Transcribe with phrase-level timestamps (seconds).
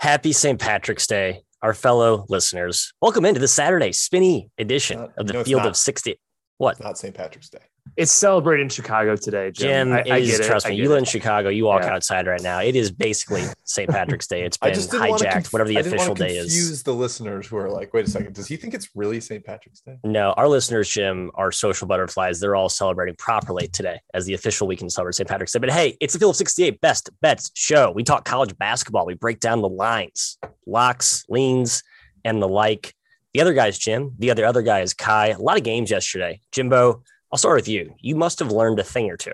[0.00, 0.58] Happy St.
[0.58, 2.94] Patrick's Day, our fellow listeners.
[3.02, 6.18] Welcome into the Saturday spinny edition Uh, of the no, Field of 60.
[6.56, 6.80] What?
[6.80, 7.14] Not St.
[7.14, 7.58] Patrick's Day.
[7.96, 9.88] It's celebrated in Chicago today, Jim.
[9.88, 10.46] Jim I, I is, get it.
[10.46, 11.48] trust I me, you live in Chicago.
[11.48, 11.94] You walk Yeah.
[11.94, 12.60] outside right now.
[12.60, 13.88] It is basically St.
[13.90, 14.42] Patrick's Day.
[14.42, 16.28] It's been just didn't want to hijacked, conf- whatever the I didn't official want to
[16.28, 16.44] day is.
[16.46, 19.44] confuse the listeners who are like, wait a second, does he think it's really St.
[19.44, 19.98] Patrick's Day?
[20.04, 22.40] No, our listeners, Jim, are social butterflies.
[22.40, 25.28] They're all celebrating properly today as the official weekend celebrate St.
[25.28, 25.58] Patrick's Day.
[25.58, 27.90] But hey, it's the Field of 68 Best Bets show.
[27.90, 29.06] We talk college basketball.
[29.06, 31.82] We break down the lines, locks, leans,
[32.24, 32.94] and the like.
[33.34, 34.12] The other guys, Jim.
[34.18, 35.30] The other other guy is Ky.
[35.30, 36.40] A lot of games yesterday.
[36.50, 37.94] Jimbo, I'll start with you.
[38.00, 39.32] You must have learned a thing or two.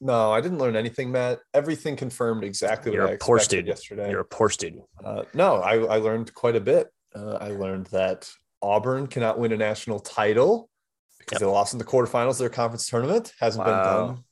[0.00, 1.40] No, I didn't learn anything, Matt.
[1.54, 3.68] Everything confirmed exactly You're what I expected student.
[3.68, 4.10] yesterday.
[4.10, 4.84] You're a poor student.
[5.04, 6.88] Uh, no, I, I learned quite a bit.
[7.14, 8.30] Uh, I learned that
[8.62, 10.70] Auburn cannot win a national title
[11.18, 11.40] because Yep.
[11.40, 13.32] they lost in the quarterfinals of their conference tournament.
[13.40, 14.24] Hasn't been done.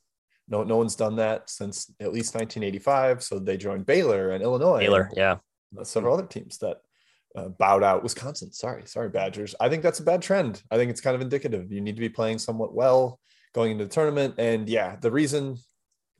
[0.47, 3.21] No, no one's done that since at least 1985.
[3.21, 4.79] So they joined Baylor and Illinois.
[4.79, 5.37] Baylor, and, yeah.
[5.83, 6.77] several other teams that
[7.37, 8.03] uh, bowed out.
[8.03, 9.53] Wisconsin, sorry, sorry, Badgers.
[9.59, 10.61] I think that's a bad trend.
[10.71, 11.71] I think it's kind of indicative.
[11.71, 13.19] You need to be playing somewhat well
[13.53, 14.35] going into the tournament.
[14.37, 15.57] And yeah, the reason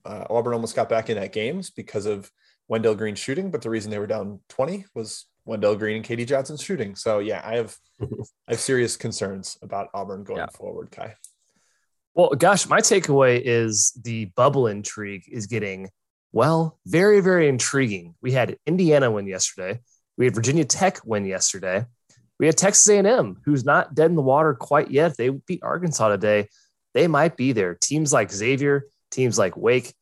[0.06, 2.32] uh, Auburn almost got back in at games because of
[2.68, 6.26] Wendell Green shooting, but the reason they were down 20 was Wendell Green and K.D.
[6.26, 6.96] Johnson shooting.
[6.96, 10.48] So yeah, I have I have serious concerns about Auburn going Yeah.
[10.54, 11.14] forward, Ky.
[12.14, 15.90] Well, gosh, my takeaway is the bubble intrigue is getting,
[16.32, 18.16] well, very, very intriguing.
[18.22, 19.80] We had Indiana win yesterday.
[20.18, 21.86] We had Virginia Tech win yesterday.
[22.40, 25.12] We had Texas A&M, who's not dead in the water quite yet.
[25.12, 26.50] If they beat Arkansas today,
[26.94, 27.76] they might be there.
[27.76, 29.94] Teams like Xavier, teams like Wake,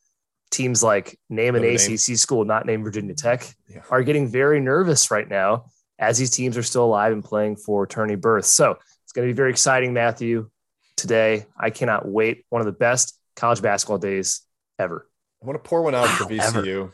[0.52, 1.64] teams like name an.
[1.64, 3.82] ACC school not named Virginia Tech Yeah.
[3.90, 5.66] are getting very nervous right now
[6.00, 8.46] as these teams are still alive and playing for tourney berth.
[8.46, 10.50] So it's going to be very exciting, Matthew.
[10.98, 12.46] Today, I cannot wait.
[12.50, 14.42] One of the best college basketball days
[14.80, 15.08] ever,
[15.42, 16.62] I want to pour one out for Wow, ever.
[16.64, 16.92] VCU.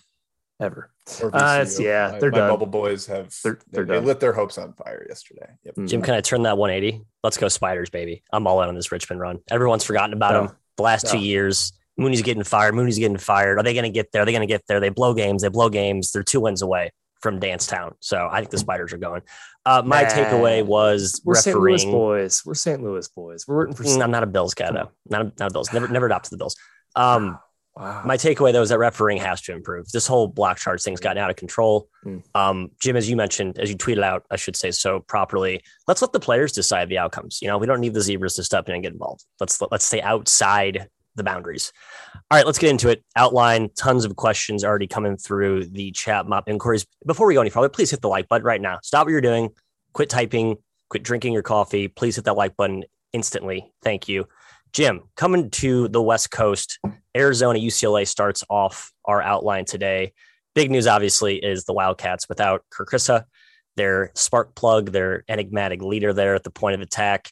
[0.60, 0.78] ever.
[0.80, 1.28] Or Uh,
[1.62, 2.50] it's- yeah, my, they're my done.
[2.52, 4.06] bubble boys have They're- they- they're they, done.
[4.06, 5.48] lit their hopes on fire yesterday.
[5.64, 5.76] Yep.
[5.76, 5.88] Mm.
[5.90, 7.04] Jim, can I turn that 180?
[7.24, 8.24] Let's go Spiders, baby.
[8.32, 9.40] I'm all in on this Richmond run.
[9.50, 10.48] Everyone's forgotten about No.
[10.48, 11.74] them the last two years.
[11.98, 12.74] Mooney's getting fired.
[12.76, 13.58] Mooney's getting fired.
[13.60, 14.22] Are they going to get there?
[14.22, 14.80] Are they going to get there?
[14.80, 15.42] They blow games.
[15.42, 16.12] They blow games.
[16.12, 16.92] They're two wins away
[17.22, 17.94] from Dancetown.
[18.00, 19.22] So I think the Spiders are going.
[19.66, 20.10] Uh, my Nah.
[20.10, 21.60] takeaway was We're St.
[21.60, 22.42] Louis boys.
[22.46, 22.82] We're St.
[22.82, 23.46] Louis boys.
[23.48, 23.84] We're rooting for.
[23.84, 24.90] Mm, I'm not a Bills guy though.
[25.10, 25.72] Not a, not a Bills.
[25.74, 26.56] Never never adopted the Bills.
[26.96, 27.38] Um,
[27.76, 28.02] wow.
[28.06, 29.92] my takeaway though is that refereeing has to improve.
[29.92, 31.88] This whole block charge thing's gotten out of control.
[32.06, 32.24] Mm.
[32.36, 35.62] Um, Jim, as you mentioned, as you tweeted out, I should say so properly.
[35.88, 37.40] Let's let the players decide the outcomes.
[37.42, 39.24] You know, we don't need the zebras to step in and get involved.
[39.40, 41.72] Let's let's stay outside the boundaries.
[42.30, 43.04] All right, let's get into it.
[43.16, 46.86] Outline tons of questions already coming through the chat mop inquiries.
[47.06, 48.80] Before we go any further, please hit the like button right now.
[48.84, 49.50] Stop what you're doing.
[49.94, 50.58] Quit typing.
[50.90, 51.88] Quit drinking your coffee.
[51.88, 52.84] Please hit that like button
[53.14, 53.72] instantly.
[53.84, 54.28] Thank you.
[54.74, 56.80] Jim, coming to the West Coast,
[57.16, 60.14] Arizona UCLA starts off our outline today.
[60.56, 63.26] Big news, obviously, is the Wildcats without Kerr Kriisa,
[63.76, 67.32] their spark plug, their enigmatic leader there at the point of attack.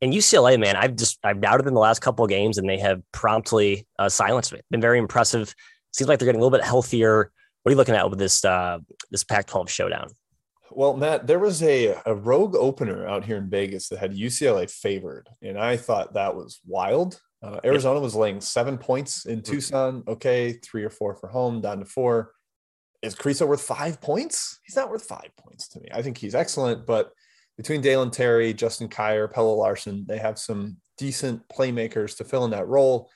[0.00, 2.78] And UCLA, man, I've just I've doubted them the last couple of games, and they
[2.78, 4.60] have promptly uh, silenced me.
[4.70, 5.54] Been very impressive.
[5.92, 7.32] Seems like they're getting a little bit healthier.
[7.62, 8.78] What are you looking at with this uh,
[9.10, 10.08] this Pac-12 showdown?
[10.70, 14.70] Well, Matt, there was a, a rogue opener out here in Vegas that had UCLA
[14.70, 17.20] favored, and I thought that was wild.
[17.42, 19.52] Uh, Arizona was laying seven points in Mm-hmm.
[19.52, 20.02] Tucson.
[20.08, 22.32] Okay, three or four for home, down to four.
[23.00, 24.58] Is Kriisa worth five points?
[24.64, 25.88] He's not worth five points to me.
[25.92, 27.12] I think he's excellent, but
[27.56, 32.50] between Dalen Terry, Justin Kier, Pelle Larsson, they have some decent playmakers to fill in
[32.50, 33.08] that role.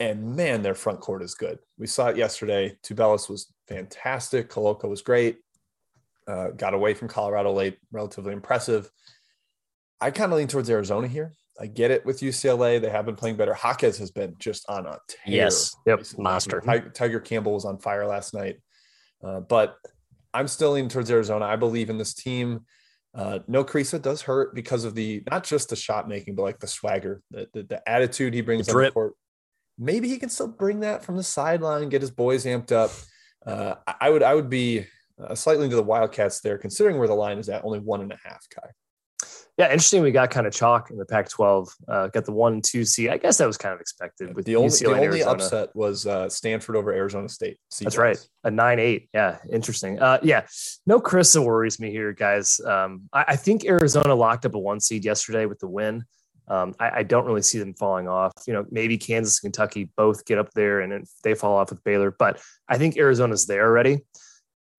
[0.00, 1.58] And man, their front court is good.
[1.78, 2.76] We saw it yesterday.
[2.84, 4.50] Tubelis was fantastic.
[4.50, 5.38] Koloko was great
[6.26, 8.90] uh, got away from Colorado late, relatively impressive.
[10.00, 11.34] I kind of lean towards Arizona here.
[11.60, 13.54] I get it with UCLA; they have been playing better.
[13.54, 15.34] Jaquez has been just on a tear.
[15.34, 15.76] Yes.
[15.86, 15.98] Yep.
[15.98, 16.22] recently.
[16.24, 16.60] Monster.
[16.60, 18.56] Ti- Tiger Campbell was on fire last night,
[19.22, 19.76] uh, but
[20.34, 21.44] I'm still leaning towards Arizona.
[21.44, 22.64] I believe in this team.
[23.14, 26.58] Uh, no Kriisa does hurt because of the not just the shot making, but like
[26.58, 29.14] the swagger, the the, the attitude he brings The on the court.
[29.78, 32.90] Maybe he can still bring that from the sideline, get his boys amped up.
[33.44, 34.86] Uh, I would I would be
[35.22, 38.12] uh, slightly into the Wildcats there, considering where the line is at, only one and
[38.12, 38.46] a half.
[38.50, 38.68] Ky.
[39.58, 40.02] yeah, interesting.
[40.02, 41.68] We got kind of chalk in the Pac-12.
[41.88, 43.10] Uh, got the one and two seed.
[43.10, 45.32] I guess that was kind of expected with The only UCLA the only Arizona.
[45.32, 47.58] upset was uh, Stanford over Arizona State.
[47.80, 48.18] That's right.
[48.44, 49.08] A nine eight.
[49.12, 49.38] Yeah.
[49.52, 50.00] Interesting.
[50.00, 50.46] Uh, yeah.
[50.86, 52.60] No Kriisa worries me here, guys.
[52.60, 56.04] Um, I, I think Arizona locked up a one seed yesterday with the win.
[56.48, 58.32] Um, I, I don't really see them falling off.
[58.46, 61.82] You know, maybe Kansas and Kentucky both get up there and they fall off with
[61.84, 64.00] Baylor, but I think Arizona's there already.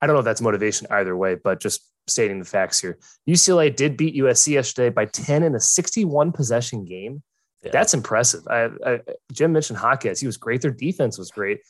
[0.00, 2.98] I don't know if that's motivation either way, but just stating the facts here.
[3.28, 7.22] UCLA did beat USC yesterday by 10 in a 61 possession game.
[7.62, 7.70] Yeah.
[7.72, 8.46] That's impressive.
[8.48, 9.00] I, I,
[9.32, 10.20] Jim mentioned Hawkins.
[10.20, 10.60] He was great.
[10.60, 11.60] Their defense was great.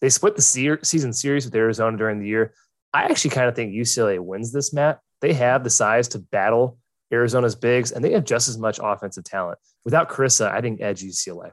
[0.00, 2.52] They split the se- season series with Arizona during the year.
[2.92, 5.00] I actually kind of think UCLA wins this, Matt.
[5.20, 6.78] They have the size to battle
[7.12, 9.58] Arizona's bigs, and they have just as much offensive talent.
[9.84, 11.52] Without Kriisa, I think edge UCLA.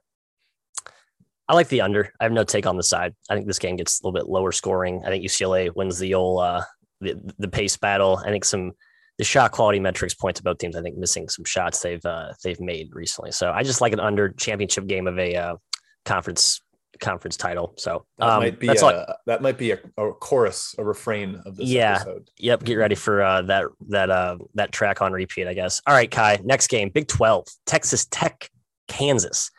[1.47, 2.11] I like the under.
[2.19, 3.13] I have no take on the side.
[3.29, 5.03] I think this game gets a little bit lower scoring.
[5.05, 6.63] I think UCLA wins the old uh,
[7.01, 8.21] the, the pace battle.
[8.25, 8.73] I think some
[9.17, 10.75] the shot quality metrics point to both teams.
[10.75, 13.31] I think missing some shots they've uh, they've made recently.
[13.31, 15.55] So I just like an under championship game of a uh,
[16.03, 16.61] conference
[16.99, 17.73] conference title.
[17.77, 19.05] So that um, might be a, all.
[19.25, 21.95] that might be a, a, chorus, a refrain of this yeah.
[21.95, 22.29] episode.
[22.37, 22.63] Yep.
[22.63, 25.81] Get ready for uh, that that uh, that track on repeat, I guess.
[25.85, 26.37] All right, Ky.
[26.43, 28.49] Next game, Big Twelve, Texas Tech,
[28.87, 29.51] Kansas.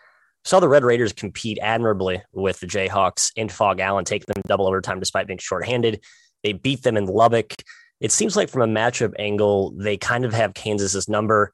[0.47, 4.69] Saw the Red Raiders compete admirably with the Jayhawks in Phog Allen, taking them double
[4.69, 6.05] overtime despite being shorthanded.
[6.45, 7.53] They beat them in Lubbock.
[8.01, 11.53] It seems like from a matchup angle, they kind of have Kansas's number.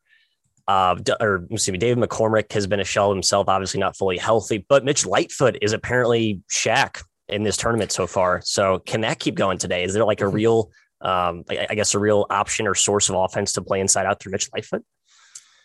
[0.69, 4.63] Uh, or excuse me, David McCormick has been a shell himself, obviously not fully healthy,
[4.69, 8.43] but Mitch Lightfoot is apparently Shaq in this tournament so far.
[8.45, 9.85] So can that keep going today?
[9.85, 10.35] Is there like a mm-hmm.
[10.35, 14.21] real, um, I guess, a real option or source of offense to play inside out
[14.21, 14.85] through Mitch Lightfoot?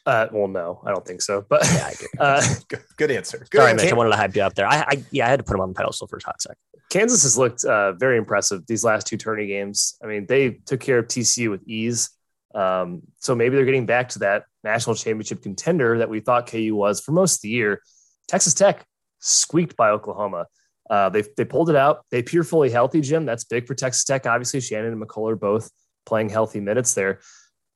[0.07, 1.45] Uh, well, no, I don't think so.
[1.50, 3.39] But yeah, uh, good, good, answer.
[3.50, 3.86] Good sorry, answer.
[3.86, 3.94] Mitch.
[3.94, 4.65] I wanted to hype you up there.
[4.65, 6.57] I, I, yeah, I had to put him on the pedestal for a hot sec.
[6.89, 9.98] Kansas has looked uh, very impressive these last two tourney games.
[10.01, 12.09] I mean, they took care of TCU with ease.
[12.56, 16.74] Um, so maybe they're getting back to that national championship contender that we thought KU
[16.74, 17.81] was for most of the year.
[18.30, 18.86] Texas Tech
[19.19, 20.48] squeaked by Oklahoma.
[20.89, 22.06] Uh, they they pulled it out.
[22.12, 23.25] They appear fully healthy, Jim.
[23.25, 24.25] That's big for Texas Tech.
[24.25, 25.69] Obviously, Shannon and McCullar both
[26.06, 27.19] playing healthy minutes there.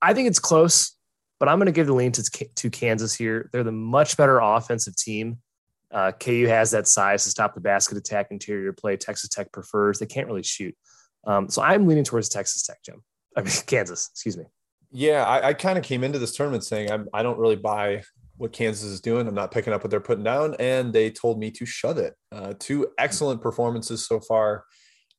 [0.01, 0.95] I think it's close,
[1.42, 3.50] but I'm going to give the lean to, to Kansas here.
[3.52, 5.40] They're the much better offensive team.
[5.90, 8.96] Uh, KU has that size to stop the basket attack interior play.
[8.96, 9.98] Texas Tech prefers.
[9.98, 10.76] They can't really shoot.
[11.26, 13.02] Um, so I'm leaning towards Texas Tech, Jim.
[13.36, 14.44] I mean, Kansas, excuse me.
[14.92, 18.04] Yeah, I, I kind of came into this tournament saying I'm, I don't really buy
[18.38, 19.28] what Kansas is doing.
[19.28, 22.14] I'm not picking up what they're putting down, and they told me to shut it.
[22.32, 24.64] Uh, two excellent performances so far.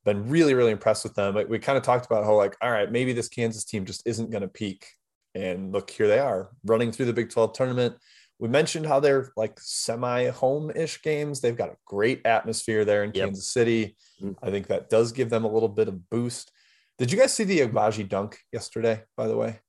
[0.05, 1.35] Been really, really impressed with them.
[1.49, 4.31] We kind of talked about how, like, all right, maybe this Kansas team just isn't
[4.31, 4.85] going to peak.
[5.35, 7.95] And look, here they are running through the Big 12 tournament.
[8.39, 11.39] We mentioned how they're like semi home ish games.
[11.39, 13.25] They've got a great atmosphere there in yep.
[13.25, 13.95] Kansas City.
[14.21, 14.45] Mm-hmm.
[14.45, 16.51] I think that does give them a little bit of boost.
[16.97, 19.59] Did you guys see the Agbaji dunk yesterday, by the way?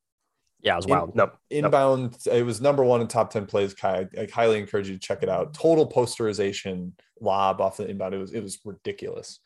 [0.60, 1.10] Yeah, it was wild.
[1.10, 1.36] In, nope.
[1.50, 2.34] Inbound, nope.
[2.34, 3.74] it was number one in top 10 plays.
[3.74, 5.52] Ky, I, I highly encourage you to check it out.
[5.52, 8.14] Total posterization lob off the inbound.
[8.14, 9.40] It was, it was ridiculous.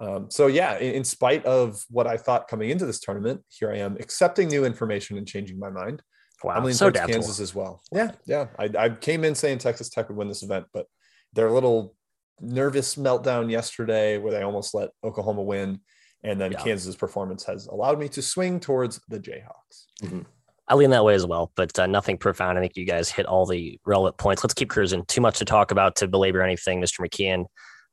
[0.00, 3.72] Um, so yeah, in, in, spite of what I thought coming into this tournament, here
[3.72, 6.02] I am accepting new information and changing my mind.
[6.44, 7.82] Wow, I'm leaning so towards Kansas as well.
[7.90, 8.46] Yeah, yeah.
[8.58, 10.86] I, I came in saying Texas Tech would win this event, but
[11.32, 11.96] their little
[12.40, 15.80] nervous meltdown yesterday, where they almost let Oklahoma win,
[16.22, 16.58] and then yeah.
[16.58, 19.86] Kansas's performance has allowed me to swing towards the Jayhawks.
[20.02, 20.20] Mm-hmm.
[20.68, 22.58] I lean that way as well, but uh, nothing profound.
[22.58, 24.44] I think you guys hit all the relevant points.
[24.44, 25.04] Let's keep cruising.
[25.06, 27.00] Too much to talk about to belabor anything, Mr.
[27.00, 27.46] McKeon.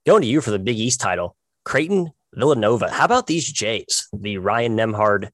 [0.05, 2.89] Going to you for the Big East title, Creighton Villanova.
[2.89, 4.07] How about these Jays?
[4.13, 5.29] The Ryan Nembhard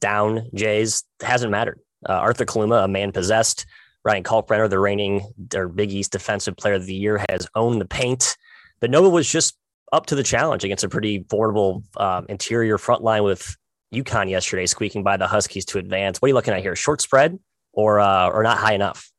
[0.00, 1.80] down Jays hasn't mattered.
[2.08, 3.66] Uh, Arthur Kaluma, a man possessed.
[4.04, 7.86] Ryan Kalkbrenner, the reigning or Big East Defensive Player of the Year, has owned the
[7.86, 8.36] paint.
[8.80, 9.56] But Nova was just
[9.92, 13.56] up to the challenge against a pretty formidable um, interior front line with
[13.92, 16.20] UConn yesterday, squeaking by the Huskies to advance.
[16.20, 16.76] What are you looking at here?
[16.76, 17.38] Short spread
[17.72, 19.10] or uh, or not high enough?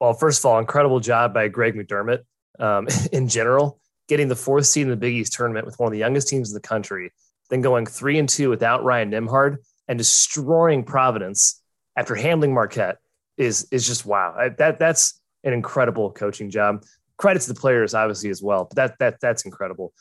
[0.00, 2.24] Well, first of all, incredible job by Greg McDermott
[2.58, 5.92] um, in general, getting the fourth seed in the Big East tournament with one of
[5.92, 7.12] the youngest teams in the country,
[7.50, 9.58] then going three and two without Ryan Nembhard
[9.88, 11.60] and destroying Providence
[11.96, 12.98] after handling Marquette
[13.36, 14.34] is is just wow.
[14.38, 16.84] I, that that's an incredible coaching job.
[17.16, 18.64] Credit to the players, obviously, as well.
[18.64, 19.92] But that that that's incredible.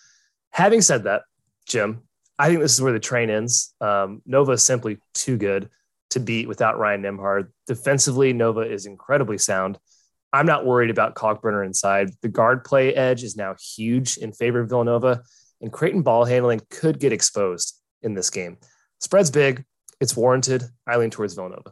[0.52, 1.24] Having said that,
[1.66, 2.02] Jim,
[2.38, 3.74] I think this is where the train ends.
[3.82, 5.70] Um, Nova is simply too good
[6.12, 7.50] to beat without Ryan Nembhard.
[7.68, 9.78] Defensively, Nova is incredibly sound.
[10.34, 12.12] I'm not worried about Kalkbrenner inside.
[12.22, 15.24] The guard play edge is now huge in favor of Villanova,
[15.62, 18.58] and Creighton ball handling could get exposed in this game.
[19.00, 19.66] Spread's big.
[20.00, 20.64] It's warranted.
[20.88, 21.72] I lean towards Villanova.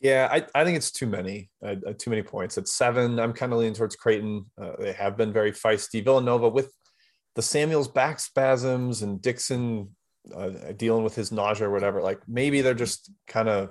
[0.00, 2.58] Yeah, I, I think it's too many, uh, uh too many points.
[2.58, 4.44] At seven, I'm kind of leaning towards Creighton.
[4.60, 6.04] Uh, they have been very feisty.
[6.04, 6.70] Villanova with
[7.34, 9.96] the Samuels back spasms and Dixon
[10.34, 13.70] uh, dealing with his nausea or whatever, like maybe they're just kind of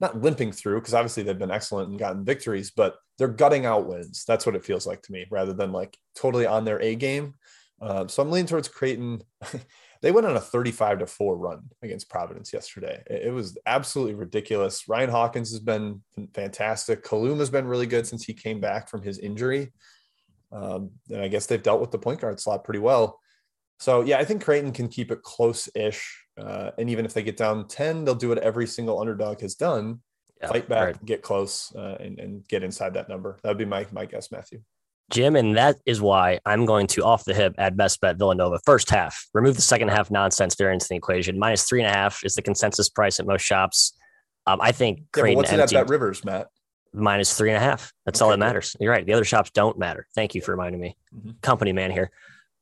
[0.00, 3.86] not limping through because obviously they've been excellent and gotten victories, but they're gutting out
[3.86, 4.24] wins.
[4.26, 7.34] That's what it feels like to me, rather than like totally on their A game.
[7.80, 9.22] Uh, so I'm leaning towards Creighton.
[10.02, 13.02] they went on a 35 to 4 run against Providence yesterday.
[13.06, 14.88] It, it, was absolutely ridiculous.
[14.88, 16.02] Ryan Hawkins has been
[16.34, 17.04] fantastic.
[17.04, 19.72] Kaluma has been really good since he came back from his injury.
[20.52, 23.20] Um, and I guess they've dealt with the point guard slot pretty well.
[23.78, 26.25] So yeah, I think Creighton can keep it close-ish.
[26.38, 29.54] Uh, and even if they get down 10, they'll do what every single underdog has
[29.54, 30.00] done.
[30.40, 31.04] Yeah, fight back, right.
[31.06, 33.38] get close, uh, and, and get inside that number.
[33.42, 34.60] That would be my my guess, Matthew.
[35.10, 38.58] Jim, and that is why I'm going to off the hip at best bet Villanova
[38.66, 39.28] first half.
[39.32, 41.38] Remove the second half nonsense variance in the equation.
[41.38, 43.96] Minus three and a half is the consensus price at most shops.
[44.46, 46.48] Um, I think Yeah, what's it at Bet Rivers, Matt?
[46.92, 47.92] minus three and a half.
[48.04, 48.74] That's all that matters.
[48.80, 49.06] You're right.
[49.06, 50.06] The other shops don't matter.
[50.14, 50.96] Thank you for reminding me.
[51.14, 51.40] Mhm.
[51.42, 52.10] Company man here.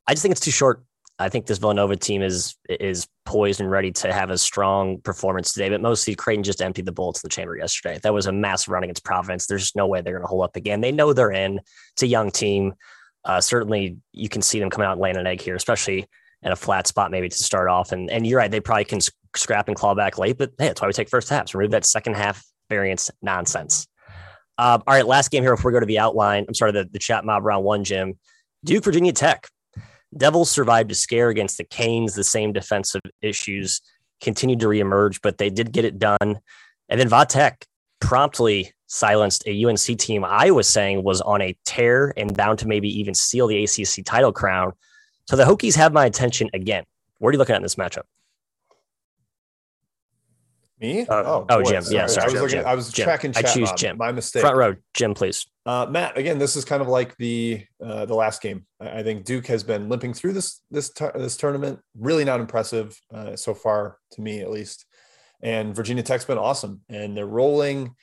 [0.06, 0.82] I just think it's too short.
[1.18, 5.52] I think this Villanova team is is poised and ready to have a strong performance
[5.52, 5.68] today.
[5.68, 7.98] But mostly Creighton just emptied the bullets in the chamber yesterday.
[8.02, 9.46] That was a massive run against Providence.
[9.46, 10.80] There's no way they're going to hold up again.
[10.80, 11.60] They know they're in.
[11.92, 12.74] It's a young team.
[13.24, 16.06] Uh, certainly, you can see them coming out and laying an egg here, especially
[16.42, 17.92] in a flat spot maybe to start off.
[17.92, 19.00] And and you're right, they probably can
[19.36, 20.38] scrap and claw back late.
[20.38, 21.54] But hey, that's why we take first halves.
[21.54, 23.86] Remove that second half variance nonsense.
[24.58, 26.44] Um, all right, last game here before we go to the outline.
[26.46, 28.18] I'm sorry, the, the chat mob round one, Jim.
[28.64, 29.48] Duke, Virginia Tech.
[30.16, 32.14] Devils survived a scare against the Canes.
[32.14, 33.80] The same defensive issues
[34.20, 36.40] continued to reemerge, but they did get it done.
[36.88, 37.64] And then Vatek
[38.00, 42.68] promptly silenced a UNC team I was saying was on a tear and bound to
[42.68, 44.72] maybe even steal the ACC title crown.
[45.26, 46.84] So the Hokies have my attention again.
[47.18, 48.02] What are you looking at in this matchup?
[50.84, 51.06] Me?
[51.06, 51.82] Uh, oh, Jim.
[51.88, 52.58] Yeah, sorry, I was Jim, looking.
[52.58, 53.04] Jim, I was Jim.
[53.04, 53.30] tracking.
[53.36, 53.76] I Chat choose Mob.
[53.78, 53.96] Jim.
[53.96, 54.42] My mistake.
[54.42, 55.46] Front row, Jim, please.
[55.64, 58.66] Uh, Matt, again, this is kind of like the uh, the last game.
[58.80, 61.80] I I think Duke has been limping through this this this tournament.
[61.98, 64.84] Really not impressive uh, so far, to me at least.
[65.42, 67.94] And Virginia Tech's been awesome, and they're rolling.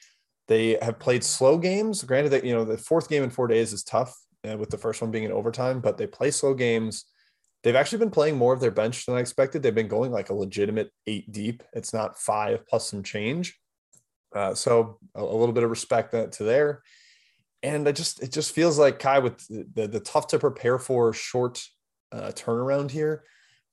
[0.47, 2.03] They have played slow games.
[2.03, 4.17] Granted that you know the fourth game in four days is tough,
[4.50, 5.81] uh, with the first one being in overtime.
[5.81, 7.05] But they play slow games.
[7.63, 9.62] They've actually been playing more of their bench than I expected.
[9.62, 11.63] They've been going like a legitimate eight deep.
[11.74, 13.60] It's not five plus some change.
[14.36, 16.82] Uh, so a, a little bit of respect that to there
[17.63, 20.80] and I just it just feels like Ky with the the, the tough to prepare
[20.80, 21.63] for short
[22.12, 23.24] uh, turnaround here.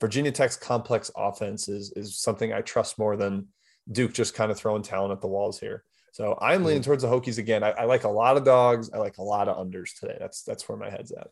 [0.01, 3.49] Virginia Tech's complex offense is is something I trust more than
[3.91, 5.85] Duke just kind of throwing talent at the walls here.
[6.13, 7.63] So I'm leaning towards the Hokies again.
[7.63, 8.91] I, I like a lot of dogs.
[8.93, 10.17] I like a lot of unders today.
[10.19, 11.29] That's that's where my head's at.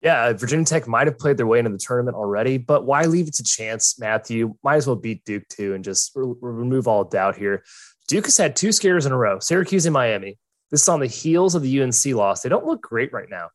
[0.00, 3.26] Yeah, Virginia Tech might have played their way into the tournament already, but why leave
[3.26, 4.54] it to chance, Matthew?
[4.62, 7.64] Might as well beat Duke too and just re- remove all doubt here.
[8.06, 10.38] Duke has had two scares in a row, Syracuse and Miami.
[10.70, 12.42] This is on the heels of the UNC loss.
[12.42, 13.48] They don't look great right now.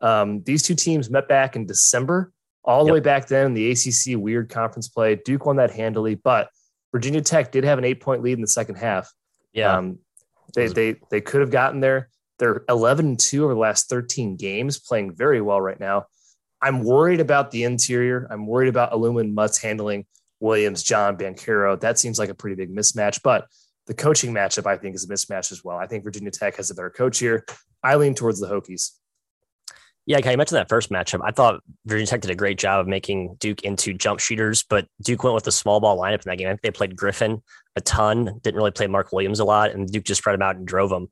[0.00, 2.94] Um, these two teams met back in December, all the Yep.
[2.94, 5.16] way back then, in the ACC weird conference play.
[5.16, 6.48] Duke won that handily, but
[6.92, 9.12] Virginia Tech did have an eight point lead in the second half.
[9.52, 9.76] Yeah.
[9.76, 9.98] Um,
[10.54, 12.08] they, they, they could have gotten there.
[12.38, 16.06] They're 11 and 2 over the last 13 games, playing very well right now.
[16.60, 18.26] I'm worried about the interior.
[18.30, 20.06] I'm worried about Illumin Mutts handling
[20.40, 21.78] Williams, John, Banchero.
[21.78, 23.46] That seems like a pretty big mismatch, but
[23.86, 25.78] the coaching matchup, I think, is a mismatch as well.
[25.78, 27.44] I think Virginia Tech has a better coach here.
[27.82, 28.90] I lean towards the Hokies.
[30.06, 31.20] Yeah, Ky, you mentioned that first matchup.
[31.22, 34.86] I thought Virginia Tech did a great job of making Duke into jump shooters, but
[35.02, 36.48] Duke went with a small ball lineup in that game.
[36.48, 37.42] I think they played Griffin
[37.76, 40.56] a ton, didn't really play Mark Williams a lot, and Duke just spread him out
[40.56, 41.10] and drove them.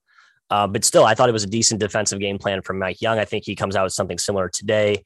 [0.50, 3.18] Uh, but still, I thought it was a decent defensive game plan from Mike Young.
[3.18, 5.04] I think he comes out with something similar today.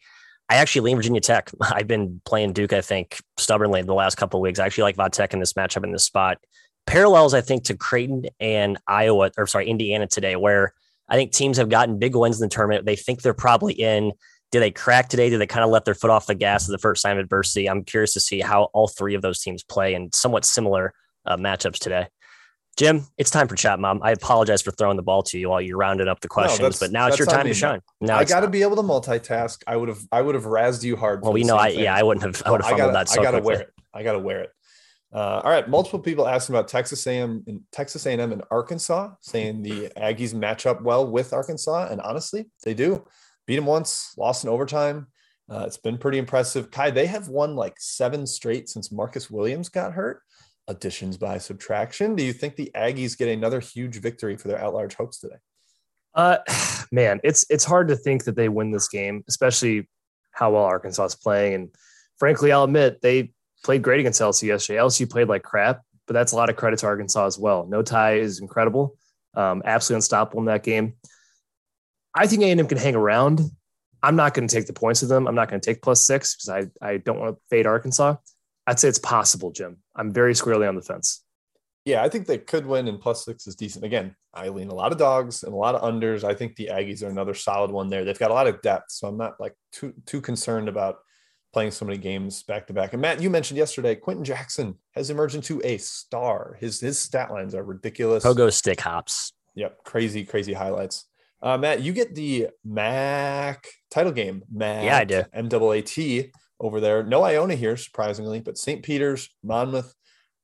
[0.49, 1.50] I actually lean Virginia Tech.
[1.62, 4.59] I've been playing Duke, I think, stubbornly in the last couple of weeks.
[4.59, 6.38] I actually like Vatech in this matchup in this spot.
[6.87, 10.75] Parallels, I think, to Creighton and Iowa, or sorry, Indiana today, where
[11.09, 12.85] I think teams have gotten big wins in the tournament.
[12.85, 14.12] They think they're probably in.
[14.50, 15.30] Did they crack today?
[15.30, 17.18] Did they kind of let their foot off the gas at the first sign of
[17.18, 17.68] adversity?
[17.68, 20.92] I'm curious to see how all three of those teams play in somewhat similar
[21.25, 22.09] uh, matchups today.
[22.80, 24.00] Jim, it's time for chat, mom.
[24.02, 26.78] I apologize for throwing the ball to you while you rounded up the questions, that's-
[26.80, 27.82] but now it's your that's on time to shine.
[28.00, 29.62] Now I got to be able to multitask.
[29.66, 31.20] I would have I would have razzed you hard.
[31.22, 31.58] Well, we know.
[31.58, 31.80] I thing.
[31.80, 32.42] yeah, I wouldn't have.
[32.46, 33.52] I would have I fumbled gotta, that so I gotta quickly.
[33.54, 33.75] wear it.
[33.92, 34.50] I gotta wear it.
[35.12, 35.68] Uh, all right.
[35.68, 40.64] Multiple people asking about Texas A&M and Texas A&M and Arkansas, saying the Aggies match
[40.64, 43.04] up well with Arkansas, and honestly, they do.
[43.46, 45.08] Beat them once, lost in overtime.
[45.50, 46.70] Uh, it's been pretty impressive.
[46.70, 50.22] Ky, they have won like seven straight since Marcus Williams got hurt.
[50.71, 52.15] Additions by subtraction.
[52.15, 55.35] Do you think the Aggies get another huge victory for their at-large hopes today?
[56.15, 56.39] Uh,
[56.93, 59.89] man, it's it's hard to think that they win this game, especially
[60.31, 61.55] how well Arkansas is playing.
[61.55, 61.69] And
[62.19, 63.33] frankly, I'll admit they
[63.65, 64.79] played great against LSU yesterday.
[64.79, 67.67] LSU played like crap, but that's a lot of credit to Arkansas as well.
[67.67, 68.97] Notae is incredible,
[69.35, 70.95] um, absolutely unstoppable in that game.
[72.15, 73.41] I think A&M can hang around.
[74.05, 75.27] I'm not going to take the points of them.
[75.27, 78.15] I'm not going to take plus six because I I don't want to fade Arkansas.
[78.71, 79.79] I'd say it's possible, Jim.
[79.97, 81.25] I'm very squarely on the fence.
[81.85, 83.85] Yeah, I think they could win, and plus six is decent.
[83.85, 86.23] Again, I lean a lot of dogs and a lot of unders.
[86.23, 88.05] I think the Aggies are another solid one there.
[88.05, 90.99] They've got a lot of depth, so I'm not like too too concerned about
[91.53, 92.93] playing so many games back to back.
[92.93, 96.57] And Matt, you mentioned yesterday, Quenton Jackson has emerged into a star.
[96.61, 98.25] His his stat lines are ridiculous.
[98.25, 99.33] Pogo stick hops.
[99.57, 101.07] Yep, crazy, crazy highlights.
[101.43, 104.45] Uh, Matt, you get the MAC title game.
[104.53, 105.25] MAC, Yeah, I do.
[105.35, 107.02] MAAC over there.
[107.02, 108.83] No Iona here, surprisingly, but St.
[108.83, 109.95] Peter's, Monmouth.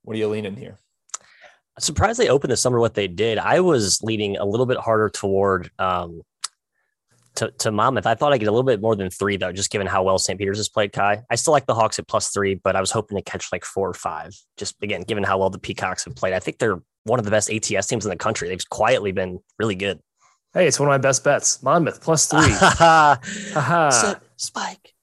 [0.03, 0.79] What are you leaning here?
[1.77, 3.39] I'm surprised they opened the summer what they did.
[3.39, 6.23] I was leaning a little bit harder toward um,
[7.37, 8.07] to, to Monmouth.
[8.07, 10.19] I thought I'd get a little bit more than three, though, just given how well
[10.19, 10.39] St.
[10.39, 12.91] Peter's has played, Ky, I still like the Hawks at plus three, but I was
[12.91, 14.35] hoping to catch like four or five.
[14.57, 17.31] Just again, given how well the Peacocks have played, I think they're one of the
[17.31, 18.49] best ATS teams in the country.
[18.49, 20.01] They've quietly been really good.
[20.55, 21.63] Hey, it's one of my best bets.
[21.63, 22.41] Monmouth plus three.
[24.37, 24.96] Spike.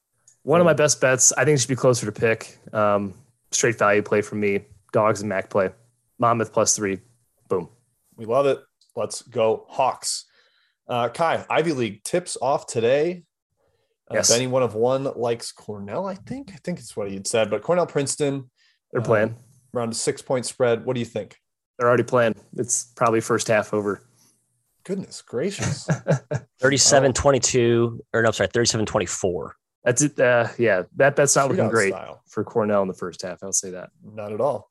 [0.44, 1.32] One of my best bets.
[1.34, 2.58] I think it should be closer to pick.
[2.74, 3.14] Um,
[3.52, 4.66] straight value play for me.
[4.92, 5.70] Dogs and Mac play.
[6.20, 7.00] Monmouth plus three.
[7.50, 7.70] Boom.
[8.16, 8.60] We love it.
[8.96, 10.26] Let's go Hawks.
[10.88, 13.24] Uh, Ky, Ivy League tips off today.
[14.12, 14.30] Uh, Yes.
[14.30, 16.52] Benny, one of one, likes Cornell, I think.
[16.54, 18.50] I think it's what he had said, but Cornell Princeton
[18.92, 19.36] They're Uh, playing.
[19.74, 20.86] around a six point spread.
[20.86, 21.38] What do you think?
[21.80, 22.36] They're already playing.
[22.58, 24.04] It's probably first half over.
[24.84, 25.88] Goodness gracious.
[26.60, 29.56] 37 22, or no, sorry, 37 24.
[29.84, 30.20] That's it.
[30.20, 32.22] Uh, yeah, that bet's not looking great style.
[32.28, 33.44] for Cornell in the first half.
[33.44, 33.90] I'll say that.
[34.04, 34.70] Not at all.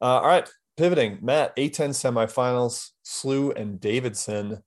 [0.00, 0.48] Uh, all right.
[0.76, 1.18] Pivoting.
[1.22, 4.62] Matt, A10 semifinals, Slew and Davidson.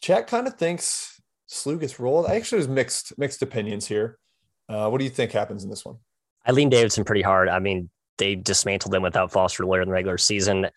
[0.00, 2.26] Chat kind of thinks Slew gets rolled.
[2.26, 4.18] I actually was mixed, mixed opinions here.
[4.68, 5.96] Uh, what do you think happens in this one?
[6.46, 7.48] I lean Davidson pretty hard.
[7.48, 10.68] I mean, they dismantled them without Foster Loyer in the regular season.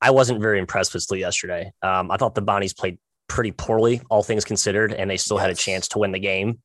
[0.00, 1.72] I wasn't very impressed with Slew yesterday.
[1.82, 5.50] Um, I thought the Bonnies played pretty poorly, all things considered, and they still had
[5.50, 6.58] a chance to win the game.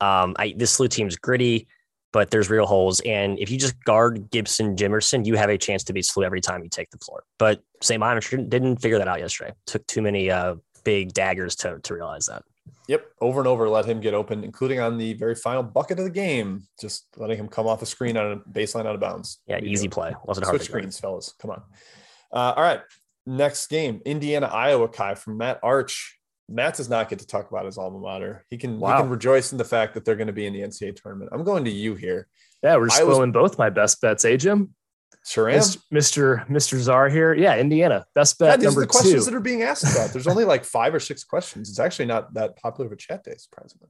[0.00, 1.68] Um, I, this Slew team's gritty,
[2.12, 3.00] but there's real holes.
[3.00, 6.40] And if you just guard Gibson, Jimerson, you have a chance to beat Slew every
[6.40, 7.24] time you take the floor.
[7.38, 8.00] But St.
[8.00, 9.52] Bonaventure didn't figure that out yesterday.
[9.66, 12.42] Took too many uh, big daggers to, to realize that.
[12.88, 13.06] Yep.
[13.20, 16.10] Over and over, let him get open, including on the very final bucket of the
[16.10, 19.40] game, just letting him come off the screen on a baseline out of bounds.
[19.46, 20.14] Yeah, easy play.
[20.24, 21.34] Wasn't hard Switch screens, fellas.
[21.40, 21.62] Come on.
[22.32, 22.80] Uh, all right.
[23.26, 26.18] Next game, Indiana, Iowa, Ky from Matt Arch.
[26.48, 28.44] Matt does not get to talk about his alma mater.
[28.50, 28.96] He can, Wow.
[28.96, 31.30] he can rejoice in the fact that they're going to be in the NCAA tournament.
[31.32, 32.26] I'm going to you here.
[32.62, 34.74] Yeah, we're I was- spoiling both my best bets, eh, Jim?
[35.26, 35.58] Sure am.
[35.58, 36.46] Mr.
[36.50, 36.78] Mr.
[36.78, 37.32] Czar here.
[37.32, 38.04] Yeah, Indiana.
[38.14, 39.30] Best bet Yeah, these are the questions two.
[39.30, 40.10] that are being asked about.
[40.10, 41.70] There's only like five or six questions.
[41.70, 43.88] It's actually not that popular of a chat day, surprisingly.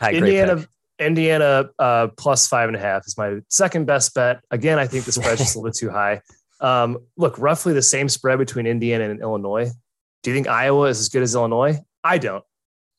[0.00, 0.64] Hi, Indiana.
[1.00, 4.40] Indiana uh, plus five and a half is my second best bet.
[4.52, 6.22] Again, I think the spread's just a little bit too high.
[6.60, 9.70] Um, look, roughly the same spread between Indiana and Illinois.
[10.22, 11.78] Do you think Iowa is as good as Illinois?
[12.06, 12.44] I don't.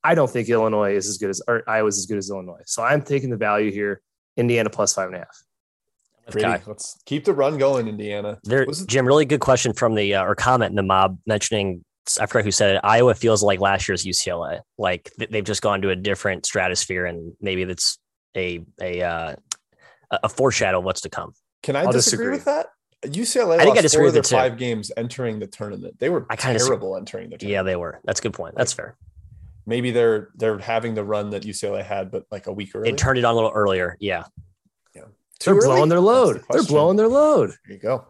[0.03, 2.61] I don't think Illinois is as good as or Iowa is as good as Illinois.
[2.65, 4.01] So I'm taking the value here.
[4.35, 5.43] Indiana plus five and a half.
[6.25, 6.59] With Gritty.
[6.59, 6.63] Ky.
[6.67, 8.37] Let's keep the run going, Indiana.
[8.43, 11.83] There, Jim, really good question from the uh, or comment in the mob mentioning
[12.19, 12.81] I forgot who said it.
[12.83, 14.61] Iowa feels like last year's UCLA.
[14.77, 17.97] Like they've just gone to a different stratosphere, and maybe that's
[18.35, 19.35] a a uh,
[20.11, 21.33] a a foreshadow of what's to come.
[21.63, 22.37] Can I I'll disagree, disagree.
[22.37, 22.67] with that?
[23.03, 24.35] UCLA I think I disagree four of their too.
[24.35, 25.99] five games entering the tournament.
[25.99, 27.51] They were I terrible entering the tournament.
[27.51, 27.99] Yeah, they were.
[28.03, 28.55] That's a good point.
[28.55, 28.97] That's fair.
[29.65, 32.89] Maybe they're they're having the run that UCLA had, but like a week early.
[32.89, 33.97] They turned it on a little earlier.
[33.99, 34.23] Yeah,
[34.93, 35.03] Too
[35.45, 35.65] They're early?
[35.67, 36.43] blowing their That's the load.
[36.49, 37.49] They're blowing their load.
[37.65, 38.07] There you go.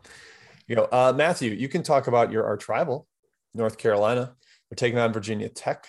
[0.68, 1.52] You go, uh, Matthew.
[1.52, 3.08] You can talk about your arch rival,
[3.54, 4.36] North Carolina.
[4.70, 5.88] They're taking on Virginia Tech.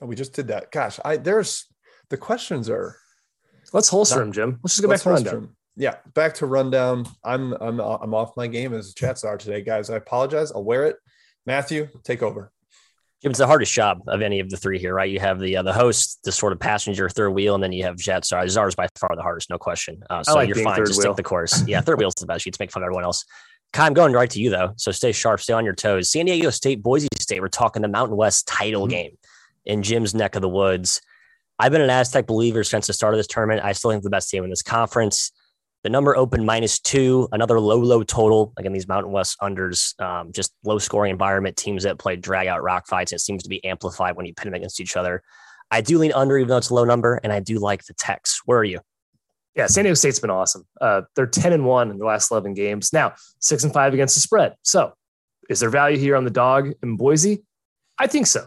[0.00, 0.70] Oh, we just did that.
[0.70, 1.66] Gosh, I there's
[2.08, 2.96] the questions are.
[3.72, 4.60] Let's holster Not- him, Jim.
[4.62, 5.56] Let's just go back to rundown.
[5.76, 5.82] Them.
[5.82, 7.06] Yeah, back to rundown.
[7.24, 9.90] I'm I'm I'm off my game as the chats are today, guys.
[9.90, 10.52] I apologize.
[10.52, 10.96] I'll wear it.
[11.46, 12.50] Matthew, take over.
[13.22, 15.10] Jim, it's the hardest job of any of the three here, right?
[15.10, 17.84] You have the uh, the host, the sort of passenger third wheel, and then you
[17.84, 18.24] have Jet.
[18.24, 20.02] Sorry, Czar's by far the hardest, no question.
[20.10, 20.76] Uh, so like you're fine.
[20.76, 21.12] third Just wheel.
[21.12, 21.66] take the course.
[21.66, 22.44] Yeah, third wheel's the best.
[22.44, 23.24] You get to make fun of everyone else.
[23.72, 24.72] Ky, I'm going right to you though.
[24.76, 26.10] So stay sharp, stay on your toes.
[26.12, 27.40] San Diego State, Boise State.
[27.40, 28.90] We're talking the Mountain West title Mhm.
[28.90, 29.18] game
[29.64, 31.00] in Jim's neck of the woods.
[31.58, 33.64] I've been an Aztec believer since the start of this tournament.
[33.64, 35.32] I still think the best team in this conference.
[35.84, 38.54] The number opened minus two, another low, low total.
[38.56, 42.62] Again, these Mountain West unders, um, just low scoring environment, teams that play drag out
[42.62, 43.12] rock fights.
[43.12, 45.22] It seems to be amplified when you pit them against each other.
[45.70, 47.92] I do lean under, even though it's a low number, and I do like the
[47.92, 48.40] text.
[48.46, 48.80] Where are you?
[49.54, 50.66] Yeah, San Diego State's been awesome.
[50.80, 52.92] Uh, they're 10 and 1 in the last 11 games.
[52.92, 54.54] Now, 6 and 5 against the spread.
[54.62, 54.94] So,
[55.50, 57.44] is there value here on the dog in Boise?
[57.98, 58.46] I think so.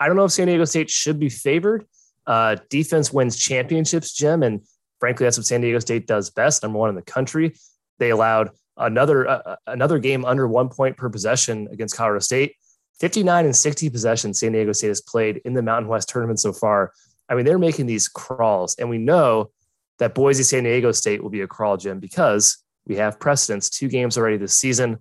[0.00, 1.86] I don't know if San Diego State should be favored.
[2.26, 4.42] Uh, defense wins championships, Jim.
[4.42, 4.62] And
[5.00, 7.54] frankly, that's what San Diego State does best, number one in the country.
[7.98, 12.54] They allowed another uh, another game under one point per possession against Colorado State.
[13.00, 16.52] 59 and 60 possessions San Diego State has played in the Mountain West tournament so
[16.52, 16.92] far.
[17.28, 19.50] I mean, they're making these crawls, and we know
[19.98, 23.88] that Boise San Diego State will be a crawl, Jim, because we have precedents, two
[23.88, 24.98] games already this season.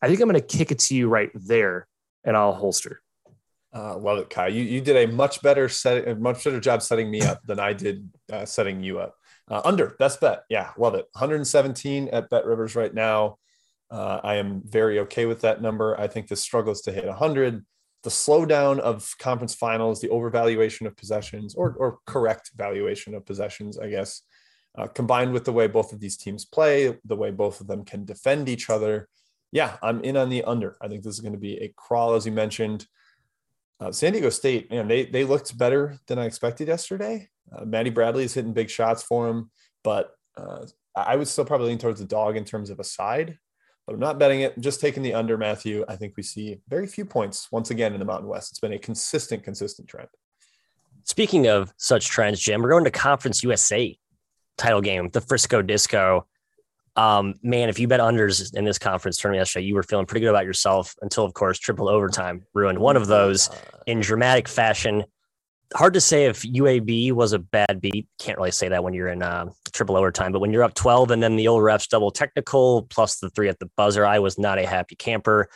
[0.00, 1.86] I think I'm going to kick it to you right there,
[2.24, 3.00] and I'll holster.
[3.74, 4.50] Uh, love it, Ky.
[4.52, 7.58] You you did a much better set, a much better job setting me up than
[7.58, 9.16] I did uh, setting you up.
[9.50, 11.06] Uh, under best bet, yeah, love it.
[11.12, 13.36] 117 at BetRivers right now.
[13.90, 15.98] Uh, I am very okay with that number.
[16.00, 17.64] I think this struggles to hit 100.
[18.02, 23.78] The slowdown of conference finals, the overvaluation of possessions, or or correct valuation of possessions,
[23.78, 24.22] I guess,
[24.76, 27.84] uh, combined with the way both of these teams play, the way both of them
[27.84, 29.08] can defend each other.
[29.52, 30.76] Yeah, I'm in on the under.
[30.82, 32.86] I think this is going to be a crawl, as you mentioned
[33.80, 37.28] Uh, San Diego State, man, they they looked better than I expected yesterday.
[37.52, 39.50] Uh, Matt Bradley is hitting big shots for him,
[39.82, 43.38] but uh, I would still probably lean towards the dog in terms of a side.
[43.86, 44.54] But I'm not betting it.
[44.56, 45.84] I'm just taking the under, Matthew.
[45.88, 48.50] I think we see very few points once again in the Mountain West.
[48.50, 50.08] It's been a consistent, consistent trend.
[51.02, 53.96] Speaking of such trends, Jim, we're going to Conference USA
[54.56, 56.26] title game, the Frisco Disco.
[56.96, 60.20] Um, man, if you bet unders in this conference tournament yesterday, you were feeling pretty
[60.20, 63.50] good about yourself until, of course, triple overtime ruined one of those
[63.86, 65.04] in dramatic fashion.
[65.74, 68.06] Hard to say if UAB was a bad beat.
[68.20, 71.10] Can't really say that when you're in uh, triple overtime, but when you're up 12
[71.10, 74.38] and then the old refs double technical plus the three at the buzzer, I was
[74.38, 75.48] not a happy camper.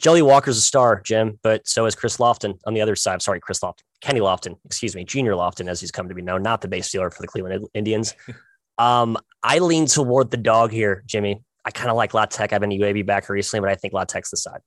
[0.00, 3.20] Jelly Walker's a star, Jim, but so is Chris Lofton on the other side.
[3.20, 6.42] Sorry, Chris Lofton, Kenny Lofton, excuse me, Junior Lofton, as he's come to be known,
[6.42, 8.14] not the base dealer for the Cleveland Indians.
[8.80, 11.42] Um, I lean toward the dog here, Jimmy.
[11.66, 12.54] I kind of like La Tech.
[12.54, 14.60] I've been UAB backer recently, but I think La Tech's the side.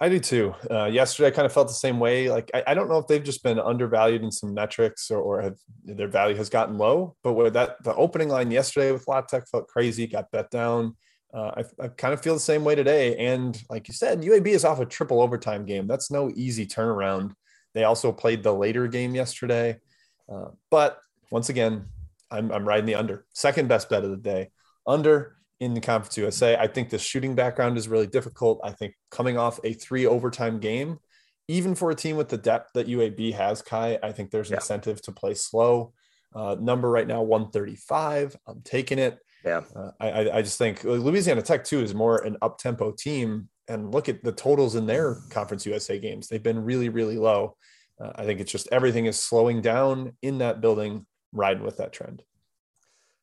[0.00, 0.54] I do too.
[0.70, 2.30] Uh, yesterday, I kind of felt the same way.
[2.30, 5.40] Like, I, I, don't know if they've just been undervalued in some metrics or, or
[5.40, 7.16] have their value has gotten low.
[7.24, 10.96] But where that the opening line yesterday with La Tech felt crazy, got bet down.
[11.34, 13.16] Uh, I, I, kind of feel the same way today.
[13.16, 15.88] And like you said, UAB is off a triple overtime game.
[15.88, 17.32] That's no easy turnaround.
[17.74, 19.80] They also played the later game yesterday.
[20.32, 21.00] Uh, but
[21.30, 21.86] once again,
[22.30, 23.24] I'm, I'm riding the under.
[23.32, 24.50] Second best bet of the day.
[24.86, 26.56] Under in the Conference USA.
[26.56, 28.60] I think the shooting background is really difficult.
[28.62, 30.98] I think coming off a three overtime game,
[31.48, 34.54] even for a team with the depth that UAB has, Ky, I think there's an
[34.54, 34.58] yeah.
[34.58, 35.92] incentive to play slow.
[36.34, 38.36] Uh, number right now, 135.
[38.46, 39.18] I'm taking it.
[39.44, 39.62] Yeah.
[39.74, 43.48] Uh, I, I just think Louisiana Tech, too, is more an up tempo team.
[43.68, 46.28] And look at the totals in their Conference USA games.
[46.28, 47.56] They've been really, really low.
[48.00, 51.92] Uh, I think it's just everything is slowing down in that building, riding with that
[51.92, 52.22] trend.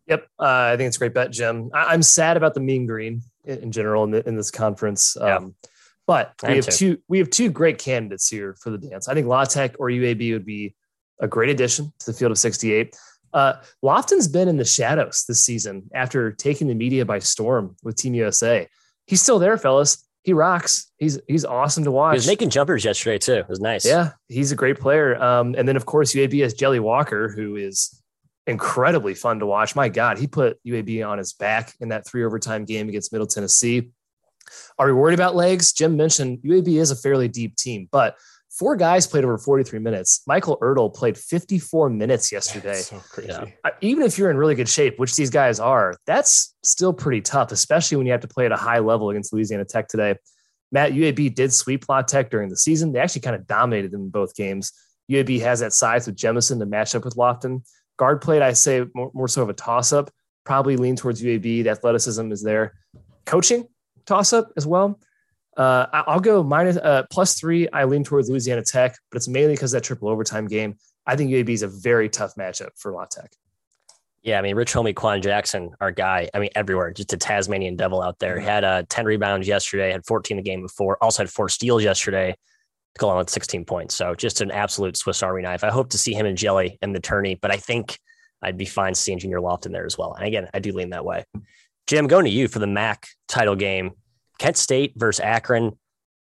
[0.07, 1.69] Yep, uh, I think it's a great bet, Jim.
[1.73, 5.15] I- am sad about the mean green in, in general in, the, in, this conference,
[5.17, 5.69] um, yeah.
[6.05, 6.95] but we have too.
[6.95, 9.07] two we have two great candidates here for the dance.
[9.07, 10.75] I think La Tech or UAB would be
[11.19, 12.95] a great addition to the field of 68.
[13.33, 17.95] Uh, Lofton's been in the shadows this season after taking the media by storm with
[17.95, 18.67] Team USA.
[19.07, 20.05] He's still there, fellas.
[20.23, 20.91] He rocks.
[20.97, 22.13] He's he's awesome to watch.
[22.13, 23.35] He was making jumpers yesterday too.
[23.35, 23.85] It was nice.
[23.85, 25.21] Yeah, he's a great player.
[25.21, 28.01] Um, and then of course UAB has Jelly Walker, who is
[28.47, 29.75] incredibly fun to watch.
[29.75, 33.27] My God, he put UAB on his back in that three overtime game against Middle
[33.27, 33.91] Tennessee.
[34.77, 35.73] Are we worried about legs?
[35.73, 38.17] Jim mentioned UAB is a fairly deep team, but
[38.57, 40.21] four guys played over 43 minutes.
[40.27, 42.75] Michael Ertel played 54 minutes yesterday.
[42.75, 43.29] so crazy.
[43.29, 43.71] Yeah.
[43.81, 47.51] Even if you're in really good shape, which these guys are, that's still pretty tough,
[47.51, 50.15] especially when you have to play at a high level against Louisiana Tech today.
[50.71, 52.91] Matt, UAB did sweep La Tech during the season.
[52.91, 54.71] They actually kind of dominated them in both games.
[55.11, 57.63] UAB has that size with Jemison to match up with Lofton.
[57.97, 60.09] Guard plate, I say more, more so of a toss up.
[60.43, 61.63] Probably lean towards UAB.
[61.63, 62.73] The athleticism is there.
[63.25, 63.67] Coaching
[64.05, 64.99] toss up as well.
[65.55, 67.69] Uh, I'll go minus uh, plus three.
[67.69, 70.75] I lean towards Louisiana Tech, but it's mainly because that triple overtime game.
[71.05, 73.31] I think UAB is a very tough matchup for La Tech.
[74.23, 76.29] Yeah, I mean, Rich Homie Quan Jackson, our guy.
[76.33, 78.39] I mean, everywhere, just a Tasmanian devil out there.
[78.39, 81.83] He had uh, 10 rebounds yesterday, had 14 the game before, also had four steals
[81.83, 82.35] yesterday
[82.95, 83.95] to go on with 16 points.
[83.95, 85.63] So just an absolute Swiss Army knife.
[85.63, 87.97] I hope to see him in Jelly and the tourney, but I think
[88.41, 90.13] I'd be fine seeing Junior Lofton there as well.
[90.13, 91.23] And again, I do lean that way.
[91.87, 93.91] Jim, going to you for the MAC title game.
[94.39, 95.77] Kent State versus Akron.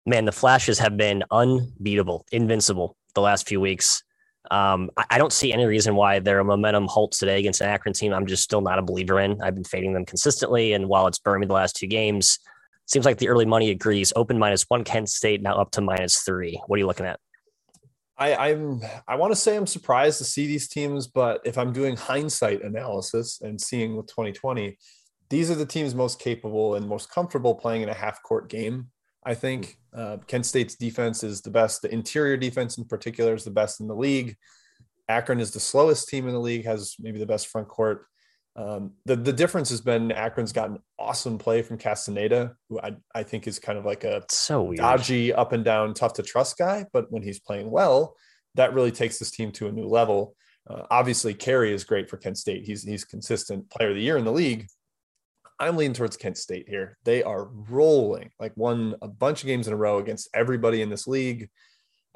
[0.05, 4.03] Man, the Flashes have been unbeatable, invincible the last few weeks.
[4.51, 7.93] Um, I, I, don't see any reason why their momentum halts today against an Akron
[7.93, 8.13] team.
[8.13, 9.41] I'm just still not a believer in.
[9.41, 12.39] I've been fading them consistently, and while it's burned me the last two games,
[12.89, 14.11] Seems like the early money agrees.
[14.15, 16.59] Open minus one Kent State now up to minus three.
[16.65, 17.19] What are you looking at?
[18.17, 21.71] I, I'm I want to say I'm surprised to see these teams, but if I'm
[21.71, 24.75] doing hindsight analysis and seeing with 2020,
[25.29, 28.87] these are the teams most capable and most comfortable playing in a half court game.
[29.23, 31.83] I think uh, Kent State's defense is the best.
[31.83, 34.35] The interior defense in particular is the best in the league.
[35.07, 38.05] Akron is the slowest team in the league, has maybe the best front court.
[38.59, 43.23] Um, the the difference has been Akron's gotten awesome play from Castaneda, who I, I
[43.23, 44.79] think is kind of like a so weird.
[44.79, 46.85] dodgy, up and down, tough to trust guy.
[46.91, 48.17] But when he's playing well,
[48.55, 50.35] that really takes this team to a new level.
[50.69, 52.65] Uh, obviously, Carey is great for Kent State.
[52.65, 54.67] He's he's consistent player of the year in the league.
[55.57, 56.97] I'm leaning towards Kent State here.
[57.05, 60.89] They are rolling, like won a bunch of games in a row against everybody in
[60.89, 61.49] this league.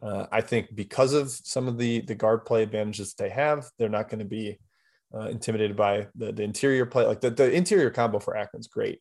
[0.02, 3.88] Uh, I think because of some of the the guard play advantages they have, they're
[3.88, 4.60] not going to be
[5.14, 7.06] uh, intimidated by the, the interior play.
[7.06, 9.00] Like the, the interior combo for Akron's great.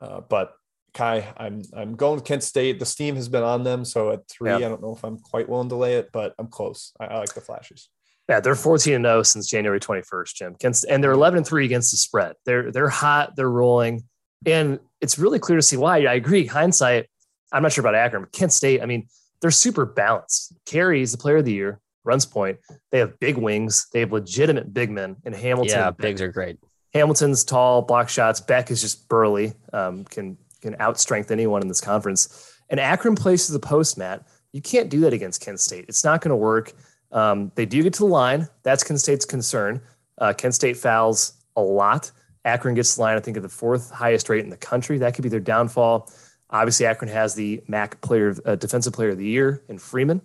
[0.00, 0.52] Uh, but
[0.94, 2.78] Ky, I'm I'm going with Kent State.
[2.78, 4.56] The steam has been on them, so at three, yeah.
[4.56, 6.92] I don't know if I'm quite willing to lay it, but I'm close.
[6.98, 7.88] I, I like the flashes.
[8.28, 10.56] Yeah, they're 14 and 0 since January 21st, Jim.
[10.88, 12.34] and they're 11 and 3 against the spread.
[12.44, 14.04] They're they're hot, they're rolling,
[14.46, 15.98] and it's really clear to see why.
[15.98, 16.46] I agree.
[16.46, 17.08] Hindsight,
[17.52, 18.82] I'm not sure about Akron, but Kent State.
[18.82, 19.08] I mean,
[19.40, 20.54] they're super balanced.
[20.66, 22.58] Carey is the player of the year, runs point.
[22.90, 23.88] They have big wings.
[23.92, 25.78] They have legitimate big men in Hamilton.
[25.78, 26.58] Yeah, bigs are great.
[26.94, 28.40] Hamilton's tall, block shots.
[28.40, 32.54] Beck is just burly, um, can can outstrength anyone in this conference.
[32.68, 34.26] And Akron plays to the post, Matt.
[34.52, 35.86] You can't do that against Kent State.
[35.88, 36.72] It's not going to work.
[37.12, 38.48] Um, they do get to the line.
[38.62, 39.80] That's Kent State's concern.
[40.18, 42.10] Uh, Kent State fouls a lot.
[42.44, 44.98] Akron gets the line, I think, at the fourth highest rate in the country.
[44.98, 46.10] That could be their downfall.
[46.50, 50.20] Obviously, Akron has the MAC player, uh, defensive player of the year in Freeman.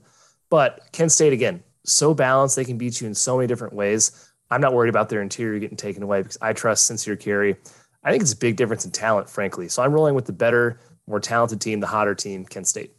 [0.49, 2.55] But Kent State, again, so balanced.
[2.55, 4.31] They can beat you in so many different ways.
[4.51, 7.55] I'm not worried about their interior getting taken away because I trust Sincere Carey.
[8.03, 9.67] I think it's a big difference in talent, frankly.
[9.67, 12.95] So I'm rolling with the better, more talented team, the hotter team, Kent State.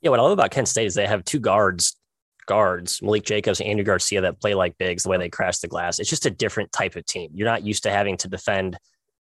[0.00, 1.96] Yeah, what I love about Kent State is they have two guards,
[2.46, 5.68] guards, Malique Jacobs and Andrew Garcia that play like bigs, the way they crash the
[5.68, 6.00] glass.
[6.00, 7.30] It's just a different type of team.
[7.34, 8.76] You're not used to having to defend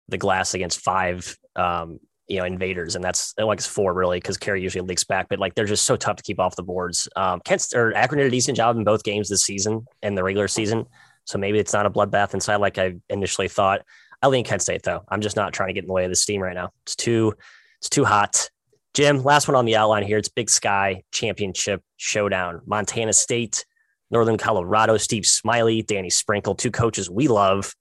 [0.08, 4.36] the glass against five um, you know, invaders, and that's like it's four really because
[4.36, 7.08] Carey usually leaks back, but like they're just so tough to keep off the boards.
[7.16, 10.24] Um, Kent or Akron did a decent job in both games this season and the
[10.24, 10.86] regular season,
[11.24, 13.82] so maybe it's not a bloodbath inside like I initially thought.
[14.22, 15.04] I lean Kent State though.
[15.08, 16.70] I'm just not trying to get in the way of the steam right now.
[16.84, 17.34] It's too
[17.78, 18.48] it's too hot.
[18.94, 20.18] Jim, last one on the outline here.
[20.18, 22.62] It's Big Sky Championship Showdown.
[22.64, 23.66] Montana State,
[24.10, 27.74] Northern Colorado, Steve Smiley, Danny Sprinkle, two coaches we love.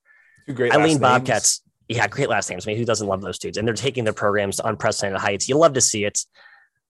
[0.48, 0.74] Two great.
[0.74, 1.62] I lean Bobcats.
[1.90, 2.66] Yeah, great last names.
[2.66, 3.58] I mean, who doesn't love those dudes?
[3.58, 5.50] And they're taking their programs to unprecedented heights.
[5.50, 6.20] You love to see it.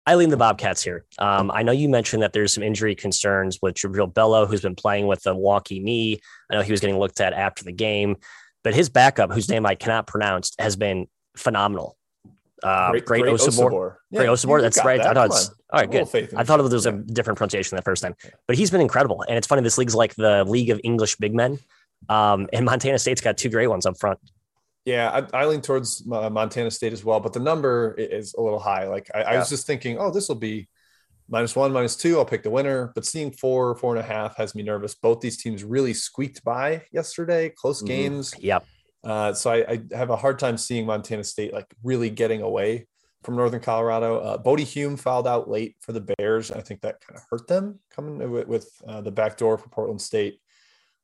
[0.06, 1.06] I lean the Bobcats here.
[1.17, 4.75] Um, I know you mentioned that there's some injury concerns with Jubrile Belo, who's been
[4.75, 6.19] playing with a wonky knee.
[6.51, 8.17] I know he was getting looked at after the game.
[8.63, 11.97] But his backup, whose name I cannot pronounce, has been phenomenal.
[12.62, 13.71] Uh, great, great, great Osobor.
[13.71, 13.95] Osobor.
[14.10, 14.62] Yeah, great Osobor.
[14.62, 15.01] That's right.
[15.01, 15.12] That.
[15.12, 15.91] I thought it's all right.
[15.91, 16.34] Good.
[16.36, 16.91] I thought it was yeah.
[16.91, 18.15] a different pronunciation the first time,
[18.47, 19.23] but he's been incredible.
[19.27, 19.62] And it's funny.
[19.62, 21.60] This league's like the league of English big men.
[22.08, 24.19] Um, and Montana State's got two great ones up front.
[24.85, 28.41] Yeah, I, I lean towards uh, Montana State as well, but the number is a
[28.41, 28.87] little high.
[28.87, 29.29] Like I, yeah.
[29.31, 30.67] I was just thinking, oh, this will be
[31.29, 32.17] minus one, minus two.
[32.17, 32.91] I'll pick the winner.
[32.93, 34.95] But seeing four, four and a half has me nervous.
[34.95, 37.87] Both these teams really squeaked by yesterday, close mm-hmm.
[37.87, 38.33] games.
[38.39, 38.65] Yep.
[39.03, 42.87] Uh, so I, I, have a hard time seeing Montana State like really getting away
[43.23, 44.19] from Northern Colorado.
[44.19, 46.51] Uh, Bodie Hume fouled out late for the Bears.
[46.51, 49.69] I think that kind of hurt them coming with, with uh, the back door for
[49.69, 50.39] Portland State.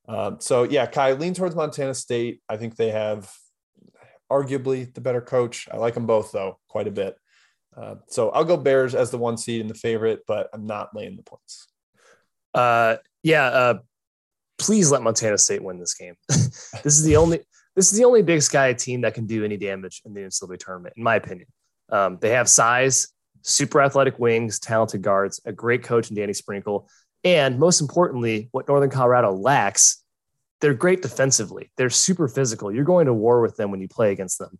[0.08, 2.42] Um, so yeah, Ky lean towards Montana State.
[2.50, 3.32] I think they have
[4.32, 5.68] arguably the better coach.
[5.72, 7.16] I like them both though quite a bit.
[7.76, 10.96] Uh, so I'll go Bears as the one seed and the favorite, but I'm not
[10.96, 11.68] laying the points.
[12.54, 13.46] Uh, yeah.
[13.46, 13.80] Uh,
[14.58, 16.16] please let Montana State win this game.
[16.28, 17.40] this is the only
[17.76, 20.60] this is the only Big Sky team that can do any damage in the NCAA
[20.60, 21.48] tournament, in my opinion.
[21.90, 23.08] Um, they have size,
[23.42, 26.90] super athletic wings, talented guards, a great coach in Danny Sprinkle,
[27.24, 30.04] and most importantly, what Northern Colorado lacks,
[30.62, 31.72] they're great defensively.
[31.78, 32.72] They're super physical.
[32.72, 34.58] You're going to war with them when you play against them.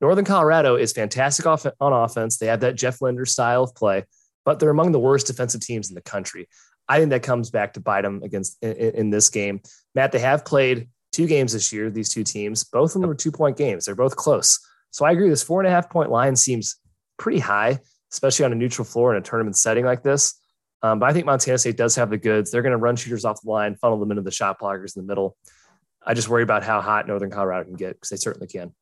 [0.00, 2.36] Northern Colorado is fantastic off- on offense.
[2.36, 4.04] They have that Jeff Linder style of play,
[4.44, 6.48] but they're among the worst defensive teams in the country.
[6.88, 9.60] I think that comes back to bite them against in, in this game.
[9.94, 12.62] Matt, they have played two games this year, these two teams.
[12.64, 13.86] Both of them were two point games.
[13.86, 14.60] They're both close.
[14.90, 15.28] So I agree.
[15.28, 16.76] This four and a half point line seems
[17.18, 17.80] pretty high,
[18.12, 20.38] especially on a neutral floor in a tournament setting like this.
[20.82, 22.50] Um, but I think Montana State does have the goods.
[22.50, 25.02] They're going to run shooters off the line, funnel them into the shot blockers in
[25.02, 25.36] the middle.
[26.04, 28.74] I just worry about how hot Northern Colorado can get because they certainly can.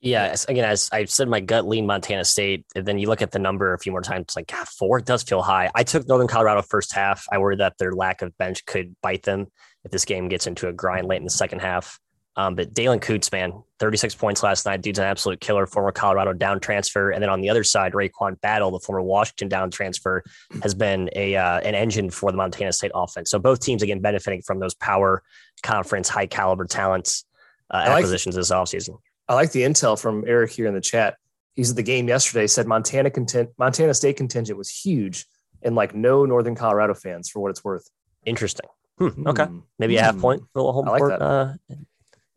[0.00, 2.66] Yeah, again, as I said, my gut lean Montana State.
[2.76, 5.00] And then you look at the number a few more times, it's like, God, four
[5.00, 5.70] does feel high.
[5.74, 7.26] I took Northern Colorado first half.
[7.32, 9.46] I worry that their lack of bench could bite them
[9.82, 11.98] if this game gets into a grind late in the second half.
[12.36, 14.82] Um, but Daylen Kountz, man, 36 points last night.
[14.82, 17.10] Dude's an absolute killer, former Colorado down transfer.
[17.10, 20.24] And then on the other side, RaeQuan Battle, the former Washington down transfer,
[20.62, 23.30] has been a uh, an engine for the Montana State offense.
[23.30, 25.22] So both teams, again, benefiting from those power
[25.62, 27.24] conference, high caliber talents
[27.70, 28.98] uh, acquisitions like, this offseason.
[29.28, 31.16] I like the intel from Eric here in the chat.
[31.54, 35.26] He's at the game yesterday, said Montana content, Montana State contingent was huge
[35.62, 37.88] and like no Northern Colorado fans for what it's worth.
[38.26, 38.68] Interesting.
[38.98, 39.44] Hmm, okay.
[39.44, 39.60] Hmm.
[39.78, 41.54] Maybe a half point for the home like court uh,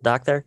[0.01, 0.45] doc there.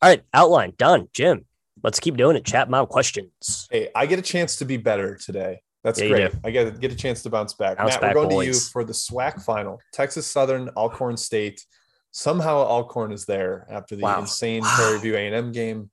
[0.00, 0.22] All right.
[0.34, 1.08] Outline done.
[1.12, 1.44] Jim,
[1.82, 2.44] let's keep doing it.
[2.44, 3.68] Chat mob questions.
[3.70, 5.60] Hey, I get a chance to be better today.
[5.84, 6.32] That's yeah, great.
[6.44, 7.78] I get get a chance to bounce back.
[7.78, 8.46] Bounce Matt, back we're going boys.
[8.46, 9.80] to you for the SWAC final.
[9.92, 11.64] Texas Southern, Alcorn State.
[12.12, 14.20] Somehow Alcorn is there after the wow.
[14.20, 14.74] insane wow.
[14.76, 15.90] Prairie View A&M game.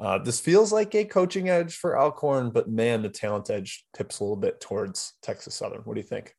[0.00, 4.20] Uh, this feels like a coaching edge for Alcorn, but man, the talent edge tips
[4.20, 5.80] a little bit towards Texas Southern.
[5.80, 6.34] What do you think?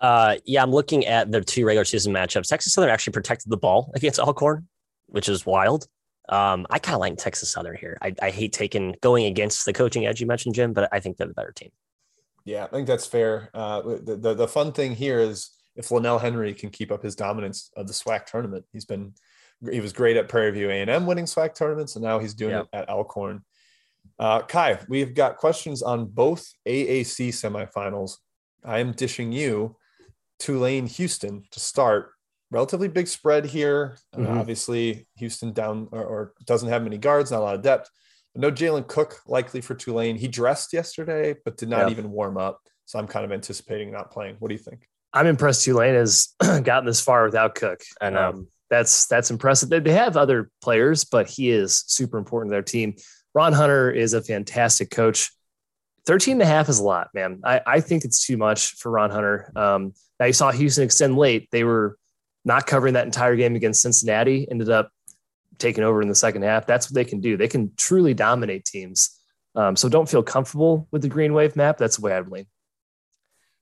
[0.00, 2.48] Uh, yeah, I'm looking at the two regular season matchups.
[2.48, 4.68] Texas Southern actually protected the ball against Alcorn,
[5.06, 5.86] which is wild.
[6.28, 7.98] Um, I kind of like Texas Southern here.
[8.02, 11.16] I, I, hate taking going against the coaching edge you mentioned, Jim, but I think
[11.16, 11.70] they're the better team.
[12.44, 13.48] Yeah, I think that's fair.
[13.54, 17.14] Uh, the, the, the fun thing here is if Lannell Henry can keep up his
[17.14, 19.12] dominance of the SWAC tournament, he's been
[19.70, 22.34] he was great at Prairie View A and M winning SWAC tournaments, and now he's
[22.34, 23.42] doing it at Alcorn.
[24.18, 28.16] Uh, Ky, we've got questions on both AAC semifinals.
[28.64, 29.76] I am dishing you
[30.38, 32.10] Tulane Houston to start.
[32.50, 33.96] Relatively big spread here.
[34.14, 34.38] Uh, Mhm.
[34.38, 37.90] obviously, Houston down or, or doesn't have many guards, not a lot of depth.
[38.34, 40.16] No Jalen Cook likely for Tulane.
[40.16, 41.90] He dressed yesterday, but did not Yeah.
[41.90, 42.60] even warm up.
[42.84, 44.36] So I'm kind of anticipating not playing.
[44.38, 44.86] What do you think?
[45.12, 47.80] I'm impressed Tulane has gotten this far without Cook.
[48.00, 48.16] and.
[48.18, 49.68] Um, that's that's impressive.
[49.68, 52.96] They, they have other players, but he is super important to their team.
[53.32, 55.30] Ron Hunter is a fantastic coach.
[56.04, 57.40] 13 and a half is a lot, man.
[57.44, 59.52] I, I think it's too much for Ron Hunter.
[59.54, 61.48] Um, now you saw Houston extend late.
[61.52, 61.96] They were
[62.46, 64.90] not covering that entire game against Cincinnati, ended up
[65.58, 66.64] taking over in the second half.
[66.64, 67.36] That's what they can do.
[67.36, 69.18] They can truly dominate teams.
[69.56, 71.76] Um, so don't feel comfortable with the green wave map.
[71.76, 72.46] That's the way I'd lean.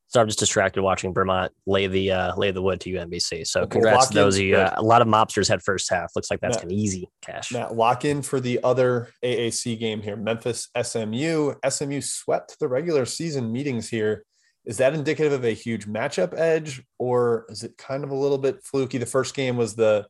[0.09, 3.47] So I'm just distracted watching Vermont lay the uh, lay the wood to UMBC.
[3.47, 4.57] So Well, congrats lock to those in of you.
[4.57, 6.13] Uh, a lot of mobsters had first half.
[6.15, 6.65] Looks like that's Matt.
[6.65, 7.51] an easy cash.
[7.53, 10.15] Matt, lock in for the other AAC game here.
[10.15, 11.55] Memphis SMU.
[11.69, 14.25] SMU swept the regular season meetings here.
[14.67, 18.39] Is that indicative of a huge matchup edge, or is it kind of a little
[18.39, 18.99] bit fluky?
[18.99, 20.07] The first game was the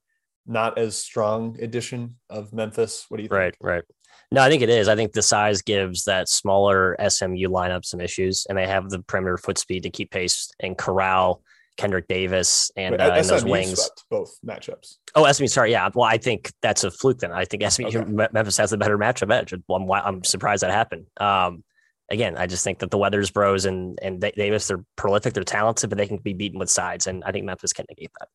[0.47, 3.07] not as strong edition of Memphis.
[3.09, 3.39] What do you think?
[3.39, 3.83] Right, right.
[4.31, 4.89] No, I think it is.
[4.89, 9.01] I think the size gives that smaller SMU lineup some issues, and they have the
[9.01, 11.43] perimeter foot speed to keep pace and corral
[11.77, 13.91] Kendric Davis and, Wait, uh, and those wings.
[14.11, 14.97] both matchups.
[15.15, 15.89] Oh, SMU, sorry, yeah.
[15.95, 17.19] Well, I think that's a fluke.
[17.19, 18.29] Then I think SMU Okay.
[18.33, 19.53] Memphis has a better matchup edge.
[19.53, 21.07] I'm, I'm surprised that happened.
[21.19, 21.65] Um,
[22.11, 25.91] again, I just think that the Weathers Bros and and Davis they're prolific, they're talented,
[25.91, 28.29] but they can be beaten with sides, and I think Memphis can negate that.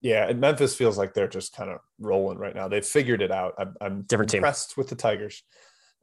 [0.00, 2.68] Yeah, and Memphis feels like they're just kind of rolling right now.
[2.68, 3.54] They've figured it out.
[3.58, 4.38] I'm, I'm Different team.
[4.38, 5.42] impressed with the Tigers.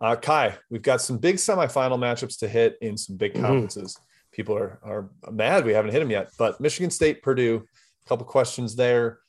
[0.02, 3.42] Uh, Ky, we've got some big semifinal matchups to hit in some big Mhm.
[3.42, 3.98] conferences.
[4.34, 7.66] People are are mad we haven't hit them yet, but Michigan State, Purdue,
[8.06, 9.20] a couple questions there.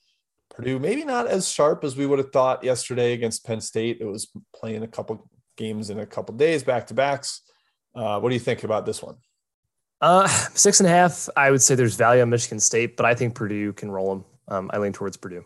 [0.50, 3.98] Purdue maybe not as sharp as we would have thought yesterday against Penn State.
[4.00, 7.42] It was playing a couple games in a couple days, back to backs.
[7.94, 9.16] Uh, what do you think about this one?
[10.00, 11.28] Uh, six and a half.
[11.36, 14.24] I would say there's value on Michigan State, but I think Purdue can roll them.
[14.48, 15.44] Um, I lean towards Purdue.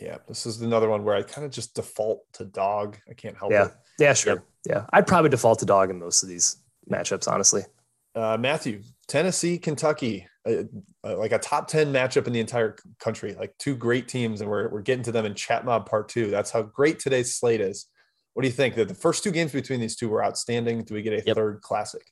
[0.00, 2.96] Yeah, this is another one where I kind of just default to dog.
[3.10, 3.66] I can't help Yeah.
[3.66, 3.72] it.
[3.98, 4.44] Yeah, sure.
[4.68, 6.56] Yeah, I'd probably default to dog in most of these
[6.90, 7.62] matchups, honestly.
[8.14, 10.62] Uh, Matthew, Tennessee, Kentucky, uh,
[11.04, 14.40] uh, like a top 10 matchup in the entire country, like two great teams.
[14.40, 16.30] And we're, we're getting to them in chat mob part two.
[16.30, 17.86] That's how great today's slate is.
[18.34, 20.84] What do you think that the first two games between these two were outstanding?
[20.84, 21.36] Do we get a Yep.
[21.36, 22.02] third classic?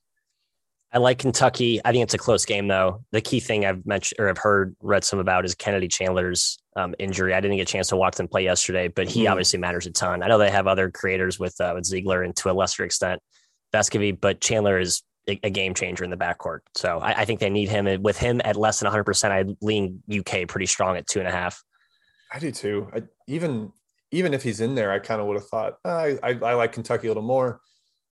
[0.94, 1.80] I like Kentucky.
[1.84, 3.02] I think it's a close game, though.
[3.12, 6.94] The key thing I've mentioned or I've heard, read some about is Kennedy Chandler's um,
[6.98, 7.32] injury.
[7.34, 9.30] I didn't get a chance to watch them play yesterday, but he Mhm.
[9.30, 10.22] obviously matters a ton.
[10.22, 13.20] I know they have other creators with uh, with Zeigler and to a lesser extent
[13.74, 16.60] Vescovi, but Chandler is a, a game changer in the backcourt.
[16.76, 17.86] So I, I think they need him.
[17.86, 21.18] And with him at less than 100, percent I lean UK pretty strong at two
[21.20, 21.62] and a half.
[22.32, 22.88] I do too.
[22.94, 23.72] I, even
[24.12, 26.54] even if he's in there, I kind of would have thought "Ah, I, I I
[26.54, 27.60] like Kentucky a little more.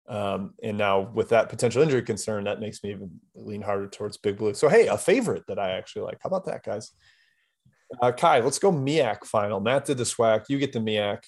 [0.07, 4.17] Um, and now with that potential injury concern, that makes me even lean harder towards
[4.17, 4.53] Big Blue.
[4.53, 6.19] So hey, a favorite that I actually like.
[6.21, 6.91] How about that, guys?
[8.01, 9.59] Uh, Ky, let's go MEAC final.
[9.59, 10.45] Matt did the SWAC.
[10.49, 11.23] You get the MEAC.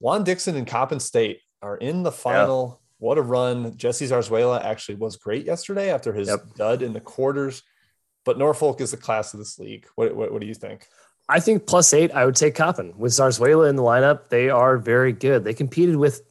[0.00, 2.80] Juan Dixon and Coppin State are in the final.
[2.98, 3.76] What a run!
[3.76, 6.54] Jesse Zarzuela actually was great yesterday after his Yep.
[6.56, 7.62] dud in the quarters.
[8.24, 9.86] But Norfolk is the class of this league.
[9.94, 10.86] What, what, what do you think?
[11.28, 12.94] I think plus eight, I would take Coppin.
[12.96, 15.44] With Zarzuela in the lineup, they are very good.
[15.44, 16.22] They competed with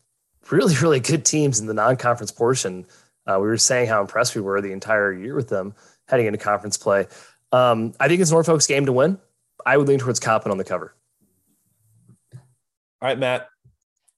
[0.50, 2.86] really, really good teams in the non conference portion.
[3.28, 5.74] Uh, we were saying how impressed we were the entire year with them
[6.08, 7.08] heading into conference play.
[7.52, 9.18] Um, I think it's Norfolk's game to win.
[9.66, 10.94] I would lean towards Coppin on the cover.
[12.34, 13.50] All right, Matt.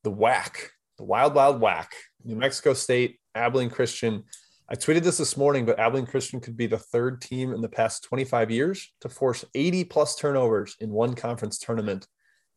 [0.04, 1.88] The WAC, the wild, wild WAC.
[2.24, 4.24] New Mexico State, Abilene Christian.
[4.70, 7.70] I tweeted this this morning, but Abilene Christian could be the third team in the
[7.70, 12.08] past 25 years to force 80 plus turnovers in one conference tournament.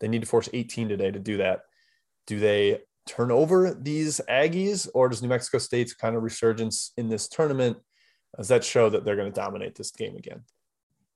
[0.01, 1.61] They need to force 18 today to do that.
[2.27, 7.09] Do they turn over these Aggies, or does New Mexico State's kind of resurgence in
[7.09, 7.79] this tournament
[8.37, 10.43] does that show that they're going to dominate this game again?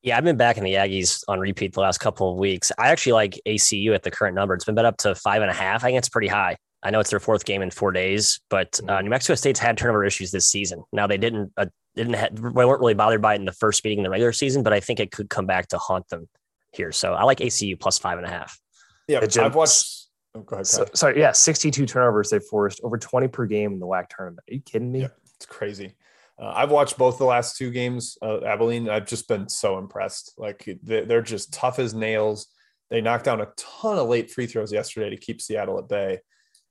[0.02, 2.70] Yeah, I've been back in the Aggies on repeat the last couple of weeks.
[2.78, 4.54] I actually like ACU at the current number.
[4.54, 5.82] It's been bet up to five and a half.
[5.82, 6.56] I think it's pretty high.
[6.84, 9.78] I know it's their fourth game in four days, but uh, New Mexico State's had
[9.78, 10.84] turnover issues this season.
[10.92, 11.66] Now they didn't uh,
[11.96, 14.32] didn't ha- they weren't really bothered by it in the first meeting in the regular
[14.32, 16.28] season, but I think it could come back to haunt them
[16.72, 16.92] here.
[16.92, 18.60] So I like ACU plus five and a half.
[19.08, 20.08] Yeah, Yeah, Jim, I've watched.
[20.34, 20.66] Oh, go ahead.
[20.66, 24.40] So, sorry, yeah, 62 turnovers they forced, over 20 per game in the WAC tournament.
[24.50, 25.02] Are you kidding me?
[25.02, 25.08] Yeah.
[25.36, 25.94] It's crazy.
[26.36, 28.88] Uh, I've watched both the last two games of Abilene.
[28.90, 30.34] I've just been so impressed.
[30.36, 32.48] Like they- they're just tough as nails.
[32.90, 36.18] They knocked down a ton of late free throws yesterday to keep Seattle at bay.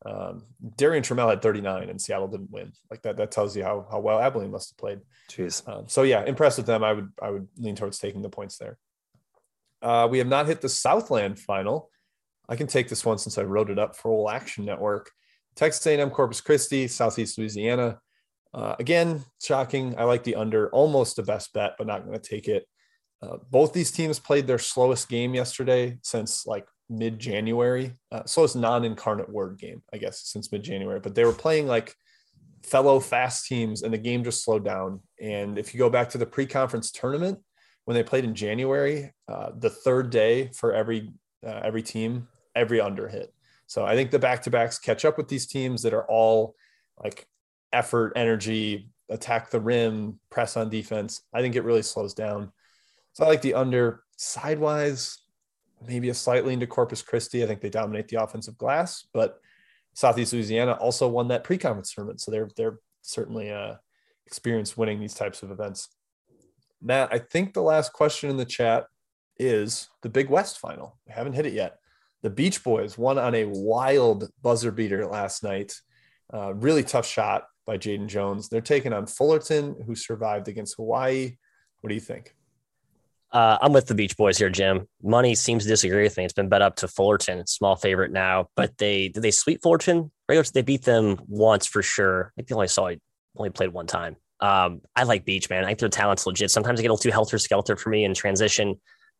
[0.05, 0.43] Um,
[0.75, 2.73] Darrion Trammell had 39 and Seattle didn't win.
[2.91, 4.99] Like that, that tells you how, how well Abilene must have played.
[5.29, 5.67] Jeez.
[5.67, 6.83] Um, so yeah, impressed with them.
[6.83, 8.77] I would I would lean towards taking the points there.
[9.81, 11.89] Uh, we have not hit the Southland final.
[12.49, 15.11] I can take this one since I wrote it up for All Action Network.
[15.55, 17.99] Texas A&M Corpus Christi, Southeast Louisiana.
[18.53, 19.95] Uh, again, shocking.
[19.97, 22.67] I like the under, almost the best bet, but not going to take it.
[23.21, 27.93] Uh, both these teams played their slowest game yesterday since like mid January.
[28.11, 30.99] Uh, slowest non incarnate word game, I guess, since mid January.
[30.99, 31.95] But they were playing like
[32.63, 35.01] fellow fast teams, and the game just slowed down.
[35.19, 37.39] And if you go back to the pre conference tournament,
[37.85, 41.11] when they played in January, uh, the third day for every
[41.45, 43.33] uh, every team, every under hit.
[43.67, 46.55] So I think the back to backs catch up with these teams that are all
[47.03, 47.27] like
[47.71, 51.21] effort, energy, attack the rim, press on defense.
[51.33, 52.51] I think it really slows down.
[53.13, 55.19] So I like the under sidewise,
[55.87, 57.43] maybe a slightly into Corpus Christi.
[57.43, 59.39] I think they dominate the offensive glass, but
[59.93, 63.75] Southeast Louisiana also won that pre-conference tournament, so they're they're certainly uh,
[64.25, 65.89] experienced winning these types of events.
[66.81, 68.87] Matt, I think the last question in the chat
[69.37, 70.97] is the Big West final.
[71.07, 71.77] We haven't hit it yet.
[72.21, 75.79] The Beach Boys won on a wild buzzer beater last night.
[76.33, 78.49] Uh, really tough shot by Jaden Jones.
[78.49, 81.37] They're taking on Fullerton, who survived against Hawaii.
[81.81, 82.35] What do you think?
[83.33, 84.87] Uh, I'm with the Beach Boys here, Jim.
[85.01, 86.23] Money seems to disagree with me.
[86.23, 88.47] It's been bet up to Fullerton, small favorite now.
[88.55, 90.11] But they did they sweep Fullerton?
[90.29, 92.31] Regulars, they beat them once for sure.
[92.37, 93.01] I think they only saw it
[93.35, 94.17] only played one time.
[94.39, 95.63] Um, I like Beach, man.
[95.63, 96.51] I think their talent's legit.
[96.51, 98.79] Sometimes they get a little too helter skelter for me in transition,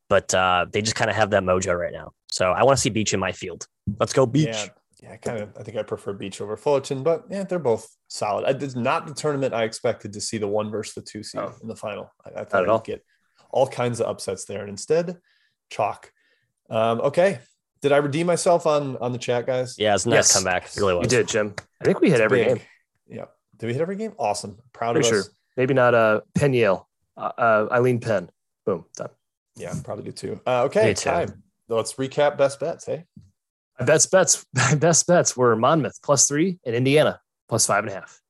[0.09, 2.11] but uh, they just kind of have that mojo right now.
[2.32, 3.66] So I want to see Beach in my field.
[3.99, 4.47] Let's go Beach.
[4.47, 4.68] Yeah,
[5.01, 5.57] yeah, kind of.
[5.57, 8.61] I think I prefer Beach over Fullerton, but yeah, they're both solid.
[8.61, 11.55] It's not the tournament I expected to see the one versus the two seed oh,
[11.64, 12.11] in the final.
[12.24, 13.03] I, I thought I'd get
[13.54, 15.18] all kinds of upsets there, and instead,
[15.70, 16.12] chalk.
[16.70, 17.39] Um, okay,
[17.82, 19.78] did I redeem myself on on the chat, guys?
[19.78, 20.34] Yeah, it's a nice yes.
[20.34, 20.66] comeback.
[20.66, 21.04] It really was.
[21.04, 21.54] You did, Jim.
[21.82, 22.47] I think we hit it's every big.
[22.47, 22.66] game.
[23.08, 23.26] Yeah.
[23.58, 24.14] Did we hit every game?
[24.18, 24.58] Awesome.
[24.72, 25.26] Proud Pretty of us.
[25.26, 25.34] Sure.
[25.58, 26.88] Maybe not uh Penn Yale.
[27.16, 28.30] Uh, uh, Eileen Penn.
[28.66, 28.86] Boom.
[28.95, 29.10] Done.
[29.56, 30.39] Yeah, probably do too.
[30.47, 31.10] Uh, okay, too.
[31.10, 31.43] time.
[31.68, 32.86] Let's recap best bets.
[32.86, 33.06] Hey.
[33.80, 37.91] My best bets, my best bets were Monmouth plus three and Indiana plus five and
[37.91, 38.22] a half.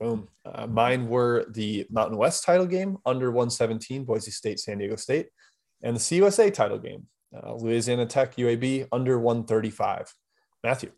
[0.00, 0.28] Boom.
[0.46, 5.28] Uh, mine were the Mountain West title game under 117, Boise State, San Diego State,
[5.82, 10.12] and the CUSA title game, uh, Louisiana Tech, UAB under 135.
[10.64, 10.92] Matthew.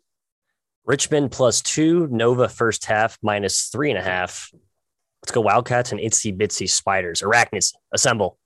[0.85, 4.51] Richmond plus two, Nova first half minus three and a half.
[5.21, 7.21] Let's go Wildcats and Itsy Bitsy Spiders.
[7.21, 8.37] Arachnids, assemble.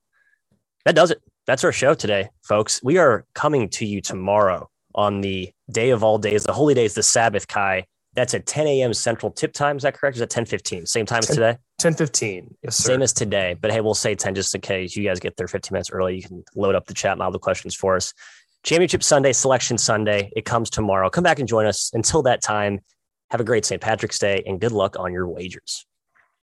[0.85, 1.21] That does it.
[1.47, 2.81] That's our show today, folks.
[2.83, 6.93] We are coming to you tomorrow on the day of all days, the holy days,
[6.93, 7.85] the Sabbath, Ky.
[8.17, 8.95] That's at 10 a.m.
[8.95, 9.77] Central Tip Time.
[9.77, 10.15] Is that correct?
[10.15, 10.87] Is that 10 15?
[10.87, 11.57] Same time 10, as today?
[11.77, 12.55] 10 15.
[12.63, 12.93] Yes, sir.
[12.93, 13.55] Same as today.
[13.61, 16.15] But hey, we'll say 10 just in case you guys get there 15 minutes early.
[16.15, 18.15] You can load up the chat and all the questions for us.
[18.63, 20.31] Championship Sunday, Selection Sunday.
[20.35, 21.11] It comes tomorrow.
[21.11, 21.91] Come back and join us.
[21.93, 22.79] Until that time,
[23.29, 23.79] have a great St.
[23.79, 25.85] Patrick's Day and good luck on your wagers.